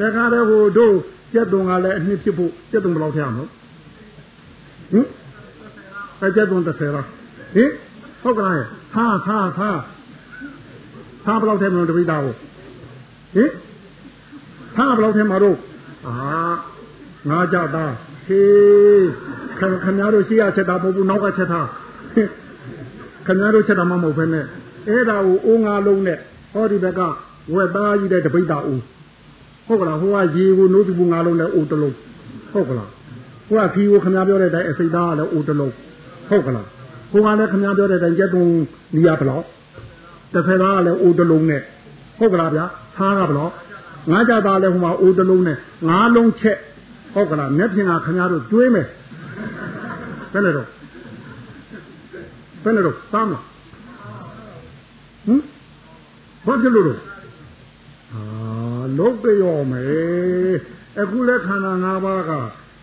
[0.00, 0.94] တခါတည်းဟိုတို့
[1.32, 3.50] ကျက်တုံကလည်းအနှစ်ဖြစ်ဖို့ကျက်တုံဘယ်လောက်ထည့်ရမလို့
[4.92, 5.06] ဟင်
[6.24, 7.06] အကျက်သွန်30လား
[7.54, 7.70] ဟင်
[8.22, 8.54] ဟုတ်ကလား
[8.94, 9.70] ဟာဟာဟာ
[11.24, 12.34] ဟာဘယ်လောက်ထဲမလို့တပိသားကို
[13.34, 13.50] ဟင်
[14.76, 15.58] ဟာဘယ်လောက်ထဲမှာတော့
[16.06, 16.14] အာ
[17.30, 17.92] ငါကြသား
[18.26, 19.06] ဟေး
[19.58, 21.60] ခင်ခင်ဗျားတို့ရှိရချက်တာမဟုတ်ဘူးနောက်ကချက်တာ
[23.26, 24.44] ခင်ဗျားတို့ချက်တာမှမဟုတ်ဘဲနဲ့
[24.88, 26.18] အဲ့ဒါကိုအိုးငါလုံးနဲ့
[26.52, 27.00] ဟောဒီဘက်က
[27.54, 28.82] ဝက်သားကြီးတဲ့တပိတ်တာအိုး
[29.66, 31.94] ဟုတ်ကလားဟိုကရေကိုနိုးပြီးငါလုံးနဲ့အိုးတလုံး
[32.52, 32.90] ဟုတ်ကလား
[33.48, 35.72] ဟိုကခီကိုခင်ဗျားပြောတဲ့အတိုင်းအစိတ်သားကလည်းအိုးတလုံး
[36.28, 36.66] ဟုတ်ကလား
[37.12, 38.44] ဟိုကလည်းခင်ဗျားပြောတဲ့အတိုင်းကျက်တုံ
[38.94, 39.44] နီးရဘလောက်
[40.32, 41.60] တစ်ဖက်သားကလည်းအိုးတလုံးနဲ့
[42.18, 42.64] ဟုတ်ကလားဗျာ
[42.96, 43.52] သားကဘလောက်
[44.10, 45.56] ငါးကြသားလည်းဟိုမှာအိုးတလုံးနဲ့
[45.88, 46.58] ငါးလုံးချက်
[47.14, 48.86] ဟုတ်ကလားမျက်ဖြင်ကခင်ဗျားတို့ကျွေးမယ်
[50.32, 50.68] ဘယ်နဲ့တော့
[52.62, 53.42] ဘယ်နဲ့တော့သားမလား
[55.26, 55.40] ဟမ်
[56.46, 57.13] ဘာကြလို့တော့အာ
[58.98, 60.54] လုတ်ပြောမယ်
[61.00, 62.30] အခုလက်ခန္ဓာ၅ပါးက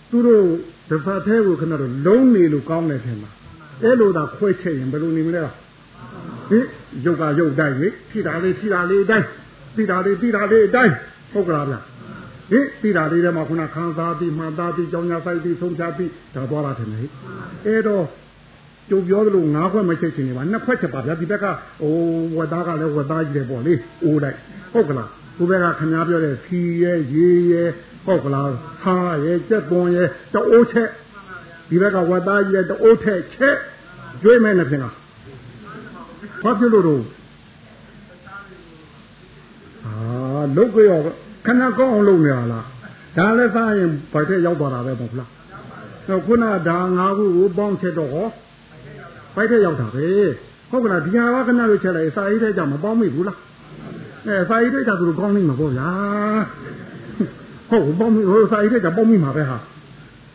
[0.09, 0.45] သူတို့
[0.89, 3.36] တစ်ဖက်သေးကိုခဏတော့လုံးနေလို့ကောင်းတယ်ထင်လား
[3.84, 6.66] အဲ့လိုသာခွဲချက်ရင်ဘယ်လိုနေမလဲဟင်
[7.05, 9.28] ရုပ်ကရုပ်တိုင်းလေထိတာလေးထိတာလေးတိုင်း
[9.76, 10.93] ထိတာလေးထိတာလေးတိုင်း
[11.32, 11.76] ဟုတ်ကလားဗျ
[12.51, 17.01] ဟင်ထိတာလေးထဲမှာခုနခံစားပြီးမှန်သားပြီးကြောင်းညာဆိုင်ပြီးဆုံးဖြတ်ပြီးဒါသွားတာထင်လေ
[17.66, 18.05] အဲ့တော့
[18.89, 21.45] ကျုပ်ပြောသလိုငါးခွက်မချက်ချင်နေပါနှစ်ခွက်ချက်ပါဗျာဒီဘက်က
[21.82, 21.93] ဟို
[22.38, 24.39] ဝက်သားကလည်းဝက်သားကြီးတယ်ပေါ့လေအိုးတိုင်း
[24.74, 25.09] ဟုတ်ကလား
[25.42, 27.64] ဒီဘက်ကခင်ဗျားပြောတဲ့ခီရဲရေရဲ
[28.06, 28.48] ဟုတ်ကလား
[28.84, 30.89] ဟာရဲကြက်ပွန်ရဲတအိုးချက်
[31.70, 33.56] ဒီဘက်ကဝက်သားကြီးရဲ့တအိုးထက်ချက်
[34.22, 34.96] ကျွေးမယ်နဲ့ဖြင့်လား
[36.44, 37.04] ဘာဖြစ်လို့တော့
[39.86, 39.94] အာ
[40.56, 41.00] လုတ်ကြော
[41.46, 42.66] ခဏကောင်းအောင်လုပ်နေရလား
[43.18, 45.30] ဒါလည်းစားရင်ဘာတဲ့ရောက်သွားတာပဲပေါ့လား
[46.08, 48.28] တော့ခုနဒါငါးခုကိုပေါင်းချက်တော့ဟော
[49.36, 50.08] ပိုက်တဲ့ရောက်တာပဲ
[50.70, 53.38] ဟုတ်ကလားဒီဟာကခဏလို့ချက်လိုက်စာရေးတဲ့ကြောင့်မပေါင်းမိဘူးလား
[54.28, 55.89] အဲစာရေးတဲ့ကြောင့်သူတို့ကောင်းနေမှာပေါ့ဗျာ
[57.69, 59.57] ဟုတ်ပေါင်းမိဟိုစာရေးတဲ့ကြောင့်ပေါင်းမိမှာပဲဟာ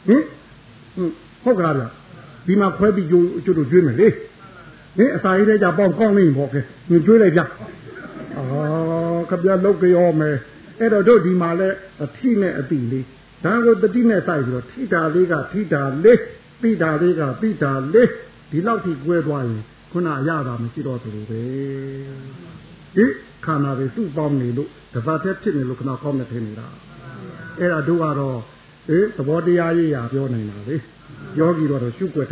[0.08, 0.22] ဟင်
[1.44, 1.84] ဟုတ်ကလားဗျ
[2.46, 6.60] ဒီမှာခွဲပြီးကျိုးကျိုးတို့ကျွေးမယ်လေဟင်အစာရေးတဲ့ကြောင့်ပေါင်းကောင်းနေပေါ့ကဲ
[6.90, 7.46] ညကျွေးလိုက်ဗျအာ
[9.30, 10.36] ခပြလုတ်ကြောမယ်
[10.80, 11.68] အဲ့တော့တို့ဒီမှာလဲ
[12.04, 13.04] အထိနဲ့အတိလေး
[13.44, 16.20] ဒါကိုတတိနဲ့စိုက်ပြီးတော့ထိတာလေးကထိတာလေး
[16.62, 18.08] ပိတာလေးကပိတာလေး
[18.50, 21.42] ဒီလောက်ထိကွဲသွားရင်ခုနရတာမရှိတော့သူလိုပဲ
[22.96, 23.04] ဟိ
[23.46, 26.66] ခန္ဓာတွေသူ့ပေါင်းနေလို့တပတ်တည်းဖြစ်နေလို့ခဏကောင်းနေထင်နေတာ
[27.58, 28.38] အဲ့ဒါတို့ကတော့
[28.88, 30.76] ဟေးသဘောတရားရေးရာပြောနေတာလေ
[31.38, 32.28] ယောဂီတော့ရှုွက်